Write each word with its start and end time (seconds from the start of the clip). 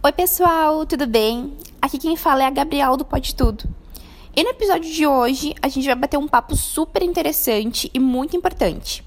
Oi, 0.00 0.12
pessoal, 0.12 0.86
tudo 0.86 1.08
bem? 1.08 1.56
Aqui 1.82 1.98
quem 1.98 2.16
fala 2.16 2.44
é 2.44 2.46
a 2.46 2.50
Gabriel 2.50 2.96
do 2.96 3.04
Pode 3.04 3.34
Tudo. 3.34 3.64
E 4.34 4.44
no 4.44 4.50
episódio 4.50 4.88
de 4.88 5.04
hoje, 5.04 5.56
a 5.60 5.66
gente 5.66 5.86
vai 5.86 5.96
bater 5.96 6.16
um 6.16 6.28
papo 6.28 6.54
super 6.54 7.02
interessante 7.02 7.90
e 7.92 7.98
muito 7.98 8.36
importante. 8.36 9.04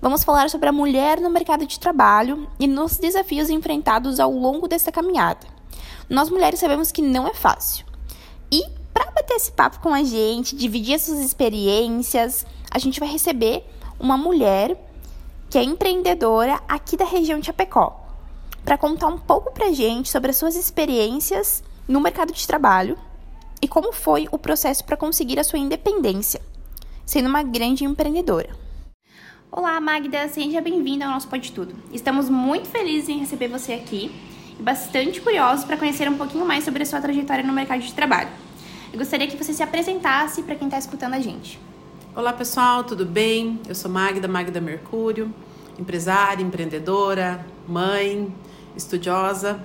Vamos 0.00 0.24
falar 0.24 0.48
sobre 0.48 0.66
a 0.66 0.72
mulher 0.72 1.20
no 1.20 1.28
mercado 1.28 1.66
de 1.66 1.78
trabalho 1.78 2.48
e 2.58 2.66
nos 2.66 2.96
desafios 2.96 3.50
enfrentados 3.50 4.18
ao 4.18 4.32
longo 4.32 4.66
dessa 4.66 4.90
caminhada. 4.90 5.46
Nós 6.08 6.30
mulheres 6.30 6.58
sabemos 6.58 6.90
que 6.90 7.02
não 7.02 7.28
é 7.28 7.34
fácil. 7.34 7.84
E 8.50 8.62
para 8.94 9.10
bater 9.10 9.34
esse 9.34 9.52
papo 9.52 9.80
com 9.80 9.92
a 9.92 10.02
gente, 10.02 10.56
dividir 10.56 10.98
suas 11.00 11.18
experiências, 11.18 12.46
a 12.70 12.78
gente 12.78 12.98
vai 12.98 13.10
receber 13.10 13.62
uma 13.98 14.16
mulher 14.16 14.74
que 15.50 15.58
é 15.58 15.62
empreendedora 15.62 16.62
aqui 16.66 16.96
da 16.96 17.04
região 17.04 17.38
de 17.38 17.44
Chapecó 17.44 18.09
para 18.64 18.78
contar 18.78 19.08
um 19.08 19.18
pouco 19.18 19.52
para 19.52 19.66
a 19.66 19.72
gente 19.72 20.10
sobre 20.10 20.30
as 20.30 20.36
suas 20.36 20.54
experiências 20.56 21.62
no 21.88 22.00
mercado 22.00 22.32
de 22.32 22.46
trabalho 22.46 22.96
e 23.60 23.68
como 23.68 23.92
foi 23.92 24.28
o 24.30 24.38
processo 24.38 24.84
para 24.84 24.96
conseguir 24.96 25.38
a 25.38 25.44
sua 25.44 25.58
independência, 25.58 26.40
sendo 27.04 27.28
uma 27.28 27.42
grande 27.42 27.84
empreendedora. 27.84 28.50
Olá, 29.50 29.80
Magda, 29.80 30.28
seja 30.28 30.60
bem-vinda 30.60 31.04
ao 31.04 31.10
nosso 31.10 31.28
Pode 31.28 31.50
Tudo. 31.52 31.74
Estamos 31.92 32.28
muito 32.30 32.68
felizes 32.68 33.08
em 33.08 33.18
receber 33.18 33.48
você 33.48 33.72
aqui 33.72 34.12
e 34.58 34.62
bastante 34.62 35.20
curiosos 35.20 35.64
para 35.64 35.76
conhecer 35.76 36.08
um 36.08 36.16
pouquinho 36.16 36.46
mais 36.46 36.64
sobre 36.64 36.82
a 36.82 36.86
sua 36.86 37.00
trajetória 37.00 37.42
no 37.42 37.52
mercado 37.52 37.80
de 37.80 37.92
trabalho. 37.92 38.30
Eu 38.92 38.98
gostaria 38.98 39.26
que 39.26 39.36
você 39.36 39.52
se 39.52 39.62
apresentasse 39.62 40.42
para 40.42 40.54
quem 40.54 40.68
está 40.68 40.78
escutando 40.78 41.14
a 41.14 41.20
gente. 41.20 41.58
Olá, 42.14 42.32
pessoal, 42.32 42.84
tudo 42.84 43.04
bem? 43.04 43.60
Eu 43.68 43.74
sou 43.74 43.90
Magda, 43.90 44.28
Magda 44.28 44.60
Mercúrio, 44.60 45.34
empresária, 45.78 46.42
empreendedora, 46.42 47.44
mãe, 47.66 48.32
estudiosa. 48.76 49.64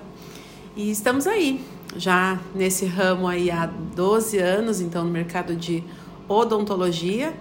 E 0.76 0.90
estamos 0.90 1.26
aí, 1.26 1.64
já 1.96 2.38
nesse 2.54 2.84
ramo 2.86 3.26
aí 3.26 3.50
há 3.50 3.66
12 3.66 4.38
anos, 4.38 4.80
então 4.80 5.04
no 5.04 5.10
mercado 5.10 5.56
de 5.56 5.82
odontologia. 6.28 7.34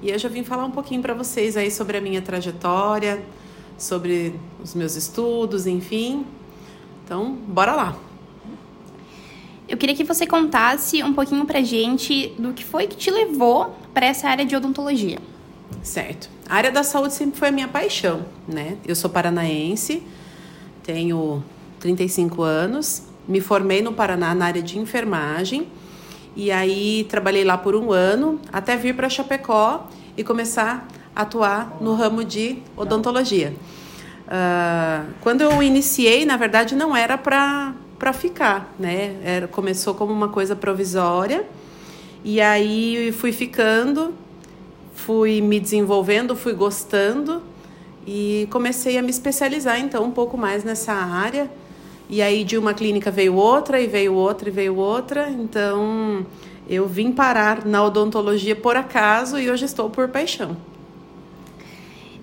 E 0.00 0.10
eu 0.10 0.18
já 0.18 0.28
vim 0.28 0.44
falar 0.44 0.64
um 0.64 0.70
pouquinho 0.70 1.02
para 1.02 1.14
vocês 1.14 1.56
aí 1.56 1.70
sobre 1.70 1.98
a 1.98 2.00
minha 2.00 2.22
trajetória, 2.22 3.22
sobre 3.76 4.34
os 4.62 4.74
meus 4.74 4.96
estudos, 4.96 5.66
enfim. 5.66 6.24
Então, 7.04 7.32
bora 7.46 7.74
lá. 7.74 7.96
Eu 9.68 9.76
queria 9.76 9.94
que 9.94 10.04
você 10.04 10.26
contasse 10.26 11.02
um 11.02 11.12
pouquinho 11.12 11.44
pra 11.44 11.60
gente 11.60 12.34
do 12.38 12.54
que 12.54 12.64
foi 12.64 12.86
que 12.86 12.96
te 12.96 13.10
levou 13.10 13.76
para 13.92 14.06
essa 14.06 14.28
área 14.28 14.44
de 14.44 14.56
odontologia. 14.56 15.18
Certo. 15.82 16.30
A 16.48 16.54
área 16.54 16.70
da 16.70 16.82
saúde 16.82 17.12
sempre 17.12 17.38
foi 17.38 17.48
a 17.48 17.52
minha 17.52 17.68
paixão, 17.68 18.24
né? 18.46 18.78
Eu 18.86 18.96
sou 18.96 19.10
paranaense, 19.10 20.02
tenho 20.88 21.44
35 21.80 22.42
anos, 22.42 23.02
me 23.28 23.42
formei 23.42 23.82
no 23.82 23.92
Paraná 23.92 24.34
na 24.34 24.46
área 24.46 24.62
de 24.62 24.78
enfermagem 24.78 25.68
e 26.34 26.50
aí 26.50 27.06
trabalhei 27.10 27.44
lá 27.44 27.58
por 27.58 27.76
um 27.76 27.92
ano 27.92 28.40
até 28.50 28.74
vir 28.74 28.96
para 28.96 29.06
Chapecó 29.10 29.86
e 30.16 30.24
começar 30.24 30.88
a 31.14 31.20
atuar 31.20 31.76
no 31.78 31.92
ramo 31.92 32.24
de 32.24 32.62
odontologia. 32.74 33.52
Uh, 34.26 35.12
quando 35.20 35.42
eu 35.42 35.62
iniciei, 35.62 36.24
na 36.24 36.38
verdade, 36.38 36.74
não 36.74 36.96
era 36.96 37.18
para 37.18 37.74
ficar, 38.14 38.74
né? 38.78 39.16
Era, 39.22 39.46
começou 39.46 39.92
como 39.92 40.10
uma 40.10 40.30
coisa 40.30 40.56
provisória 40.56 41.44
e 42.24 42.40
aí 42.40 43.12
fui 43.12 43.30
ficando, 43.30 44.14
fui 44.94 45.42
me 45.42 45.60
desenvolvendo, 45.60 46.34
fui 46.34 46.54
gostando 46.54 47.42
e 48.10 48.48
comecei 48.50 48.96
a 48.96 49.02
me 49.02 49.10
especializar 49.10 49.78
então 49.78 50.02
um 50.02 50.10
pouco 50.10 50.38
mais 50.38 50.64
nessa 50.64 50.94
área. 50.94 51.50
E 52.08 52.22
aí 52.22 52.42
de 52.42 52.56
uma 52.56 52.72
clínica 52.72 53.10
veio 53.10 53.34
outra, 53.34 53.78
e 53.78 53.86
veio 53.86 54.14
outra, 54.14 54.48
e 54.48 54.50
veio 54.50 54.76
outra. 54.76 55.28
Então 55.28 56.24
eu 56.66 56.88
vim 56.88 57.12
parar 57.12 57.66
na 57.66 57.84
odontologia 57.84 58.56
por 58.56 58.76
acaso 58.76 59.38
e 59.38 59.50
hoje 59.50 59.66
estou 59.66 59.90
por 59.90 60.08
paixão. 60.08 60.56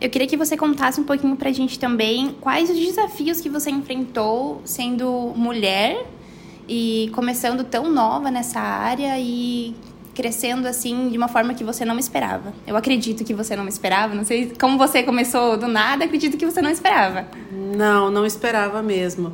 Eu 0.01 0.09
queria 0.09 0.27
que 0.27 0.35
você 0.35 0.57
contasse 0.57 0.99
um 0.99 1.03
pouquinho 1.03 1.35
pra 1.35 1.51
gente 1.51 1.77
também 1.77 2.35
quais 2.41 2.67
os 2.67 2.79
desafios 2.79 3.39
que 3.39 3.47
você 3.47 3.69
enfrentou 3.69 4.61
sendo 4.65 5.33
mulher 5.35 6.03
e 6.67 7.11
começando 7.13 7.63
tão 7.63 7.91
nova 7.91 8.31
nessa 8.31 8.59
área 8.59 9.19
e 9.19 9.75
crescendo 10.15 10.65
assim 10.65 11.09
de 11.09 11.17
uma 11.17 11.27
forma 11.27 11.53
que 11.53 11.63
você 11.63 11.83
não 11.83 11.99
esperava. 11.99 12.53
Eu 12.65 12.77
acredito 12.77 13.23
que 13.23 13.33
você 13.33 13.55
não 13.55 13.67
esperava, 13.67 14.15
não 14.15 14.23
sei 14.23 14.53
como 14.59 14.77
você 14.77 15.03
começou 15.03 15.57
do 15.57 15.67
nada, 15.67 16.05
acredito 16.05 16.37
que 16.37 16.45
você 16.45 16.61
não 16.61 16.71
esperava. 16.71 17.27
Não, 17.51 18.09
não 18.09 18.25
esperava 18.25 18.81
mesmo. 18.81 19.33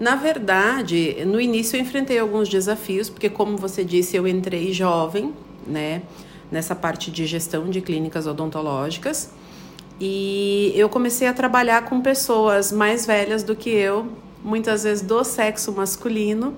Na 0.00 0.16
verdade, 0.16 1.24
no 1.26 1.40
início 1.40 1.76
eu 1.76 1.82
enfrentei 1.82 2.18
alguns 2.18 2.48
desafios, 2.48 3.10
porque 3.10 3.28
como 3.28 3.56
você 3.56 3.84
disse, 3.84 4.16
eu 4.16 4.26
entrei 4.26 4.72
jovem, 4.72 5.32
né, 5.66 6.02
nessa 6.50 6.74
parte 6.74 7.10
de 7.10 7.26
gestão 7.26 7.68
de 7.68 7.80
clínicas 7.80 8.26
odontológicas. 8.26 9.30
E 10.00 10.72
eu 10.74 10.88
comecei 10.88 11.28
a 11.28 11.32
trabalhar 11.32 11.84
com 11.84 12.00
pessoas 12.00 12.72
mais 12.72 13.06
velhas 13.06 13.42
do 13.42 13.54
que 13.54 13.70
eu, 13.70 14.06
muitas 14.42 14.84
vezes 14.84 15.02
do 15.02 15.22
sexo 15.24 15.72
masculino 15.72 16.54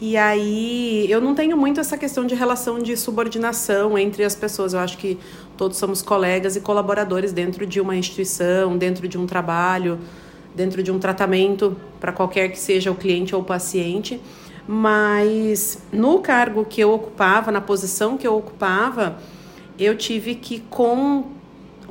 e 0.00 0.16
aí 0.16 1.06
eu 1.10 1.20
não 1.20 1.34
tenho 1.34 1.56
muito 1.56 1.78
essa 1.78 1.98
questão 1.98 2.24
de 2.24 2.34
relação 2.34 2.78
de 2.78 2.96
subordinação 2.96 3.98
entre 3.98 4.24
as 4.24 4.34
pessoas. 4.34 4.72
Eu 4.72 4.80
acho 4.80 4.96
que 4.96 5.18
todos 5.58 5.76
somos 5.76 6.00
colegas 6.00 6.56
e 6.56 6.60
colaboradores 6.60 7.34
dentro 7.34 7.66
de 7.66 7.80
uma 7.80 7.94
instituição, 7.94 8.78
dentro 8.78 9.06
de 9.06 9.18
um 9.18 9.26
trabalho, 9.26 9.98
dentro 10.54 10.82
de 10.82 10.90
um 10.90 10.98
tratamento 10.98 11.76
para 12.00 12.12
qualquer 12.12 12.48
que 12.48 12.58
seja 12.58 12.90
o 12.90 12.94
cliente 12.94 13.34
ou 13.34 13.42
o 13.42 13.44
paciente. 13.44 14.18
Mas 14.66 15.82
no 15.92 16.20
cargo 16.20 16.64
que 16.64 16.80
eu 16.80 16.92
ocupava, 16.92 17.52
na 17.52 17.60
posição 17.60 18.16
que 18.16 18.26
eu 18.26 18.36
ocupava, 18.36 19.18
eu 19.78 19.94
tive 19.96 20.34
que 20.34 20.60
com 20.70 21.24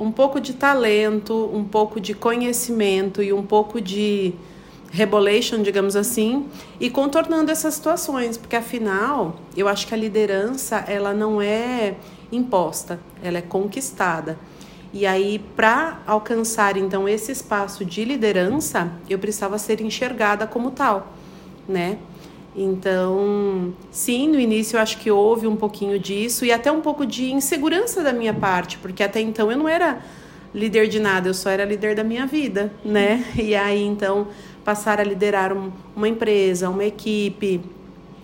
um 0.00 0.10
pouco 0.10 0.40
de 0.40 0.54
talento, 0.54 1.48
um 1.52 1.62
pouco 1.62 2.00
de 2.00 2.14
conhecimento 2.14 3.22
e 3.22 3.32
um 3.32 3.42
pouco 3.42 3.80
de 3.80 4.34
rebolation, 4.90 5.62
digamos 5.62 5.94
assim, 5.94 6.46
e 6.80 6.90
contornando 6.90 7.50
essas 7.50 7.74
situações, 7.74 8.36
porque 8.36 8.56
afinal, 8.56 9.36
eu 9.56 9.68
acho 9.68 9.86
que 9.86 9.94
a 9.94 9.96
liderança, 9.96 10.84
ela 10.88 11.14
não 11.14 11.40
é 11.40 11.94
imposta, 12.32 12.98
ela 13.22 13.38
é 13.38 13.42
conquistada. 13.42 14.38
E 14.92 15.06
aí, 15.06 15.38
para 15.54 16.00
alcançar 16.04 16.76
então 16.76 17.08
esse 17.08 17.30
espaço 17.30 17.84
de 17.84 18.04
liderança, 18.04 18.90
eu 19.08 19.18
precisava 19.18 19.56
ser 19.56 19.80
enxergada 19.80 20.46
como 20.48 20.72
tal, 20.72 21.12
né? 21.68 21.98
Então, 22.56 23.72
sim, 23.92 24.26
no 24.26 24.40
início 24.40 24.76
eu 24.76 24.80
acho 24.80 24.98
que 24.98 25.08
houve 25.08 25.46
um 25.46 25.54
pouquinho 25.54 25.96
disso 26.00 26.44
e 26.44 26.50
até 26.50 26.72
um 26.72 26.80
pouco 26.80 27.06
de 27.06 27.30
insegurança 27.30 28.02
da 28.02 28.12
minha 28.12 28.34
parte, 28.34 28.76
porque 28.78 29.04
até 29.04 29.20
então 29.20 29.52
eu 29.52 29.56
não 29.56 29.68
era 29.68 30.00
líder 30.52 30.88
de 30.88 30.98
nada, 30.98 31.28
eu 31.28 31.34
só 31.34 31.48
era 31.48 31.64
líder 31.64 31.94
da 31.94 32.02
minha 32.02 32.26
vida, 32.26 32.72
né? 32.84 33.24
E 33.38 33.54
aí 33.54 33.82
então 33.84 34.26
passar 34.64 35.00
a 35.00 35.04
liderar 35.04 35.52
um, 35.52 35.70
uma 35.94 36.08
empresa, 36.08 36.68
uma 36.68 36.84
equipe, 36.84 37.60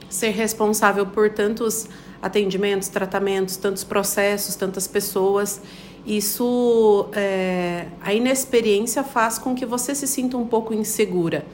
ser 0.09 0.31
responsável 0.31 1.07
por 1.07 1.31
tantos 1.31 1.89
atendimentos, 2.23 2.89
tratamentos, 2.89 3.57
tantos 3.57 3.85
processos, 3.85 4.55
tantas 4.55 4.87
pessoas. 4.87 5.61
Isso, 6.07 7.09
é, 7.13 7.87
a 8.01 8.15
inexperiência 8.15 9.03
faz 9.03 9.39
com 9.39 9.55
que 9.55 9.67
você 9.67 9.95
se 9.95 10.07
sinta 10.07 10.37
um 10.37 10.47
pouco 10.47 10.73
insegura. 10.73 11.45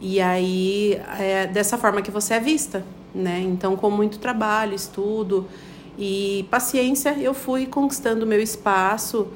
E 0.00 0.20
aí, 0.20 1.00
é 1.18 1.46
dessa 1.46 1.78
forma 1.78 2.02
que 2.02 2.10
você 2.10 2.34
é 2.34 2.40
vista, 2.40 2.84
né? 3.14 3.40
Então, 3.40 3.76
com 3.76 3.90
muito 3.90 4.18
trabalho, 4.18 4.74
estudo 4.74 5.46
e 5.98 6.46
paciência, 6.50 7.16
eu 7.18 7.32
fui 7.32 7.66
conquistando 7.66 8.26
meu 8.26 8.40
espaço 8.40 9.28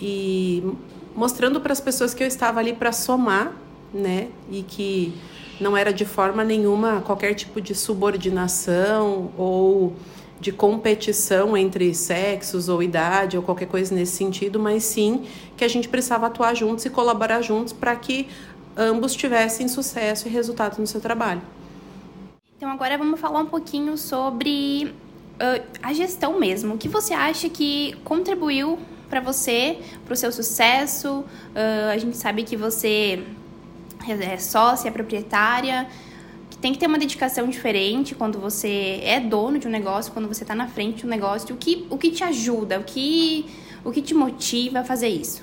e 0.00 0.62
mostrando 1.14 1.60
para 1.60 1.72
as 1.72 1.80
pessoas 1.80 2.14
que 2.14 2.22
eu 2.22 2.26
estava 2.26 2.60
ali 2.60 2.72
para 2.72 2.92
somar 2.92 3.52
né? 3.92 4.28
E 4.50 4.62
que 4.62 5.14
não 5.60 5.76
era 5.76 5.92
de 5.92 6.04
forma 6.04 6.44
nenhuma 6.44 7.00
qualquer 7.00 7.34
tipo 7.34 7.60
de 7.60 7.74
subordinação 7.74 9.30
ou 9.36 9.94
de 10.38 10.52
competição 10.52 11.56
entre 11.56 11.94
sexos 11.94 12.68
ou 12.68 12.82
idade 12.82 13.36
ou 13.36 13.42
qualquer 13.42 13.66
coisa 13.66 13.94
nesse 13.94 14.16
sentido, 14.16 14.60
mas 14.60 14.84
sim 14.84 15.24
que 15.56 15.64
a 15.64 15.68
gente 15.68 15.88
precisava 15.88 16.26
atuar 16.26 16.54
juntos 16.54 16.84
e 16.84 16.90
colaborar 16.90 17.40
juntos 17.40 17.72
para 17.72 17.96
que 17.96 18.28
ambos 18.76 19.14
tivessem 19.14 19.66
sucesso 19.66 20.28
e 20.28 20.30
resultado 20.30 20.78
no 20.78 20.86
seu 20.86 21.00
trabalho. 21.00 21.40
Então 22.56 22.70
agora 22.70 22.98
vamos 22.98 23.18
falar 23.18 23.40
um 23.40 23.46
pouquinho 23.46 23.96
sobre 23.96 24.94
uh, 25.36 25.62
a 25.82 25.92
gestão 25.94 26.38
mesmo. 26.38 26.74
O 26.74 26.78
que 26.78 26.88
você 26.88 27.14
acha 27.14 27.48
que 27.48 27.94
contribuiu 28.04 28.78
para 29.08 29.20
você, 29.20 29.78
para 30.04 30.12
o 30.12 30.16
seu 30.16 30.30
sucesso? 30.30 31.20
Uh, 31.20 31.90
a 31.92 31.98
gente 31.98 32.16
sabe 32.16 32.42
que 32.42 32.56
você 32.56 33.22
é 34.12 34.38
sócia, 34.38 34.88
é 34.88 34.90
proprietária, 34.90 35.86
tem 36.60 36.72
que 36.72 36.78
ter 36.78 36.86
uma 36.86 36.98
dedicação 36.98 37.48
diferente 37.48 38.14
quando 38.14 38.38
você 38.38 39.00
é 39.02 39.20
dono 39.20 39.58
de 39.58 39.68
um 39.68 39.70
negócio, 39.70 40.12
quando 40.12 40.26
você 40.26 40.42
está 40.42 40.54
na 40.54 40.68
frente 40.68 40.98
de 40.98 41.06
um 41.06 41.08
negócio. 41.08 41.54
O 41.54 41.58
que, 41.58 41.86
o 41.90 41.98
que 41.98 42.10
te 42.10 42.24
ajuda, 42.24 42.80
o 42.80 42.84
que, 42.84 43.46
o 43.84 43.92
que 43.92 44.00
te 44.00 44.14
motiva 44.14 44.80
a 44.80 44.84
fazer 44.84 45.08
isso? 45.08 45.42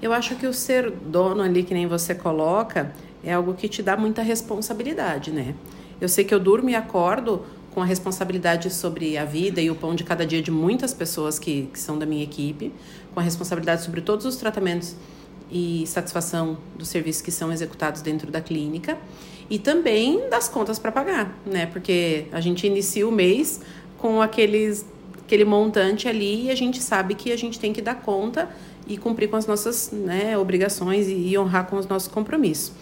Eu 0.00 0.12
acho 0.12 0.34
que 0.36 0.46
o 0.46 0.52
ser 0.52 0.90
dono 0.90 1.42
ali, 1.42 1.62
que 1.62 1.74
nem 1.74 1.86
você 1.86 2.14
coloca, 2.14 2.92
é 3.22 3.32
algo 3.32 3.54
que 3.54 3.68
te 3.68 3.82
dá 3.82 3.96
muita 3.96 4.22
responsabilidade, 4.22 5.30
né? 5.30 5.54
Eu 6.00 6.08
sei 6.08 6.24
que 6.24 6.34
eu 6.34 6.40
durmo 6.40 6.68
e 6.68 6.74
acordo 6.74 7.44
com 7.72 7.80
a 7.80 7.84
responsabilidade 7.84 8.70
sobre 8.70 9.16
a 9.16 9.24
vida 9.24 9.60
e 9.60 9.70
o 9.70 9.74
pão 9.74 9.94
de 9.94 10.02
cada 10.02 10.26
dia 10.26 10.42
de 10.42 10.50
muitas 10.50 10.92
pessoas 10.92 11.38
que, 11.38 11.68
que 11.72 11.78
são 11.78 11.98
da 11.98 12.04
minha 12.04 12.24
equipe, 12.24 12.72
com 13.14 13.20
a 13.20 13.22
responsabilidade 13.22 13.82
sobre 13.82 14.00
todos 14.00 14.26
os 14.26 14.36
tratamentos 14.36 14.96
e 15.52 15.86
satisfação 15.86 16.56
dos 16.76 16.88
serviços 16.88 17.20
que 17.20 17.30
são 17.30 17.52
executados 17.52 18.00
dentro 18.00 18.30
da 18.30 18.40
clínica 18.40 18.96
e 19.50 19.58
também 19.58 20.28
das 20.30 20.48
contas 20.48 20.78
para 20.78 20.90
pagar, 20.90 21.38
né? 21.44 21.66
Porque 21.66 22.26
a 22.32 22.40
gente 22.40 22.66
inicia 22.66 23.06
o 23.06 23.12
mês 23.12 23.60
com 23.98 24.22
aqueles 24.22 24.86
aquele 25.24 25.44
montante 25.44 26.08
ali 26.08 26.46
e 26.46 26.50
a 26.50 26.54
gente 26.54 26.82
sabe 26.82 27.14
que 27.14 27.32
a 27.32 27.36
gente 27.36 27.58
tem 27.58 27.72
que 27.72 27.80
dar 27.80 27.96
conta 27.96 28.50
e 28.86 28.98
cumprir 28.98 29.28
com 29.28 29.36
as 29.36 29.46
nossas 29.46 29.90
né, 29.92 30.36
obrigações 30.36 31.06
e, 31.06 31.14
e 31.28 31.38
honrar 31.38 31.66
com 31.66 31.76
os 31.76 31.86
nossos 31.86 32.08
compromissos. 32.08 32.72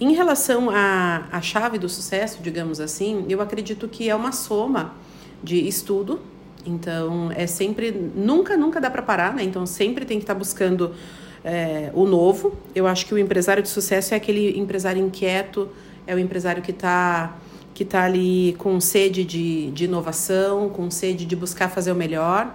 Em 0.00 0.12
relação 0.14 0.70
à, 0.70 1.26
à 1.30 1.40
chave 1.40 1.78
do 1.78 1.88
sucesso, 1.88 2.42
digamos 2.42 2.80
assim, 2.80 3.26
eu 3.28 3.40
acredito 3.40 3.88
que 3.88 4.08
é 4.08 4.14
uma 4.14 4.32
soma 4.32 4.94
de 5.42 5.66
estudo. 5.66 6.20
Então, 6.64 7.30
é 7.34 7.46
sempre. 7.46 7.90
Nunca, 7.90 8.56
nunca 8.56 8.80
dá 8.80 8.90
para 8.90 9.02
parar, 9.02 9.34
né? 9.34 9.42
Então, 9.42 9.66
sempre 9.66 10.04
tem 10.04 10.18
que 10.18 10.24
estar 10.24 10.34
tá 10.34 10.38
buscando 10.38 10.94
é, 11.44 11.90
o 11.94 12.06
novo. 12.06 12.56
Eu 12.74 12.86
acho 12.86 13.06
que 13.06 13.14
o 13.14 13.18
empresário 13.18 13.62
de 13.62 13.68
sucesso 13.68 14.14
é 14.14 14.16
aquele 14.16 14.58
empresário 14.58 15.04
inquieto, 15.04 15.68
é 16.06 16.14
o 16.14 16.18
empresário 16.18 16.62
que 16.62 16.70
está 16.70 17.38
que 17.74 17.86
tá 17.86 18.04
ali 18.04 18.54
com 18.58 18.78
sede 18.80 19.24
de, 19.24 19.70
de 19.70 19.86
inovação, 19.86 20.68
com 20.68 20.90
sede 20.90 21.24
de 21.24 21.34
buscar 21.34 21.70
fazer 21.70 21.90
o 21.90 21.94
melhor. 21.94 22.54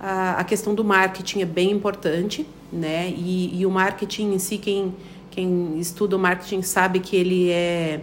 A, 0.00 0.40
a 0.40 0.44
questão 0.44 0.74
do 0.74 0.82
marketing 0.82 1.42
é 1.42 1.44
bem 1.44 1.70
importante, 1.70 2.46
né? 2.72 3.10
E, 3.10 3.60
e 3.60 3.66
o 3.66 3.70
marketing 3.70 4.32
em 4.32 4.38
si, 4.38 4.56
quem 4.56 4.94
quem 5.30 5.78
estuda 5.78 6.16
o 6.16 6.18
marketing 6.18 6.62
sabe 6.62 6.98
que 6.98 7.14
ele 7.14 7.50
é 7.50 8.00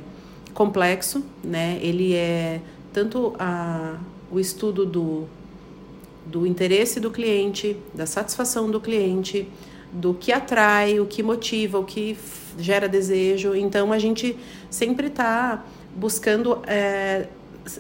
complexo, 0.54 1.22
né? 1.44 1.78
Ele 1.82 2.14
é 2.14 2.62
tanto 2.94 3.36
a, 3.38 3.98
o 4.32 4.40
estudo 4.40 4.86
do, 4.86 5.26
do 6.26 6.48
interesse 6.48 6.98
do 6.98 7.12
cliente, 7.12 7.76
da 7.94 8.06
satisfação 8.06 8.72
do 8.72 8.80
cliente, 8.80 9.50
do 9.92 10.14
que 10.14 10.32
atrai, 10.32 11.00
o 11.00 11.06
que 11.06 11.24
motiva, 11.24 11.80
o 11.80 11.84
que 11.84 12.18
gera 12.58 12.88
desejo. 12.88 13.56
Então 13.56 13.92
a 13.92 14.00
gente 14.00 14.38
sempre 14.70 15.08
está 15.08 15.64
buscando 15.96 16.62
é, 16.68 17.28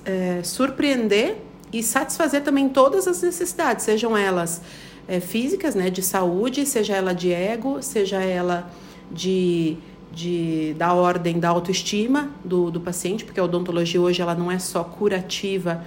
é, 0.06 0.42
surpreender 0.44 1.38
e 1.72 1.84
satisfazer 1.84 2.42
também 2.42 2.70
todas 2.70 3.08
as 3.08 3.22
necessidades, 3.22 3.84
sejam 3.84 4.16
elas 4.16 4.62
é, 5.08 5.20
físicas, 5.20 5.76
né, 5.76 5.90
de 5.90 6.02
saúde, 6.02 6.66
seja 6.66 6.96
ela 6.96 7.14
de 7.14 7.32
ego, 7.32 7.82
seja 7.82 8.22
ela 8.22 8.72
de, 9.12 9.78
de, 10.12 10.74
da 10.78 10.94
ordem 10.94 11.40
da 11.40 11.50
autoestima 11.50 12.32
do, 12.44 12.72
do 12.72 12.80
paciente, 12.80 13.26
porque 13.26 13.40
a 13.40 13.44
odontologia 13.44 14.00
hoje 14.00 14.22
ela 14.22 14.34
não 14.34 14.52
é 14.52 14.58
só 14.58 14.84
curativa 14.84 15.84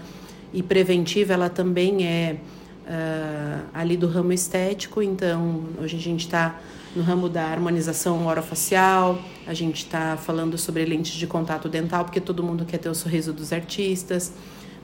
e 0.52 0.62
preventiva, 0.62 1.32
ela 1.32 1.48
também 1.48 2.06
é 2.06 2.36
uh, 2.88 3.66
ali 3.74 3.96
do 3.96 4.06
ramo 4.06 4.32
estético. 4.32 5.02
Então, 5.02 5.64
hoje 5.80 5.96
a 5.96 6.00
gente 6.00 6.24
está 6.24 6.58
no 6.96 7.02
ramo 7.02 7.28
da 7.28 7.44
harmonização 7.44 8.26
orofacial, 8.26 9.18
a 9.46 9.54
gente 9.54 9.84
está 9.84 10.16
falando 10.16 10.56
sobre 10.56 10.84
lentes 10.84 11.12
de 11.12 11.26
contato 11.26 11.68
dental, 11.68 12.04
porque 12.04 12.20
todo 12.20 12.42
mundo 12.42 12.64
quer 12.64 12.78
ter 12.78 12.88
o 12.88 12.94
sorriso 12.94 13.32
dos 13.32 13.52
artistas, 13.52 14.32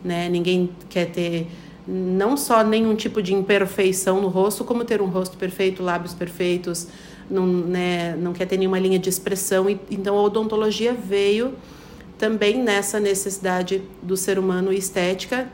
né? 0.05 0.29
Ninguém 0.29 0.71
quer 0.89 1.06
ter 1.06 1.49
não 1.87 2.37
só 2.37 2.62
nenhum 2.62 2.95
tipo 2.95 3.23
de 3.23 3.35
imperfeição 3.35 4.21
no 4.21 4.29
rosto, 4.29 4.65
como 4.65 4.85
ter 4.85 5.03
um 5.03 5.07
rosto 5.07 5.37
perfeito, 5.37 5.83
lábios 5.83 6.15
perfeitos, 6.15 6.89
não, 7.29 7.47
né, 7.47 8.17
não 8.17 8.33
quer 8.33 8.47
ter 8.47 8.57
nenhuma 8.57 8.79
linha 8.79 8.99
de 8.99 9.09
expressão. 9.09 9.69
E, 9.69 9.79
então 9.91 10.17
a 10.17 10.23
odontologia 10.23 10.95
veio 10.95 11.55
também 12.17 12.62
nessa 12.62 13.00
necessidade 13.00 13.83
do 14.03 14.17
ser 14.17 14.39
humano 14.39 14.73
estética 14.73 15.49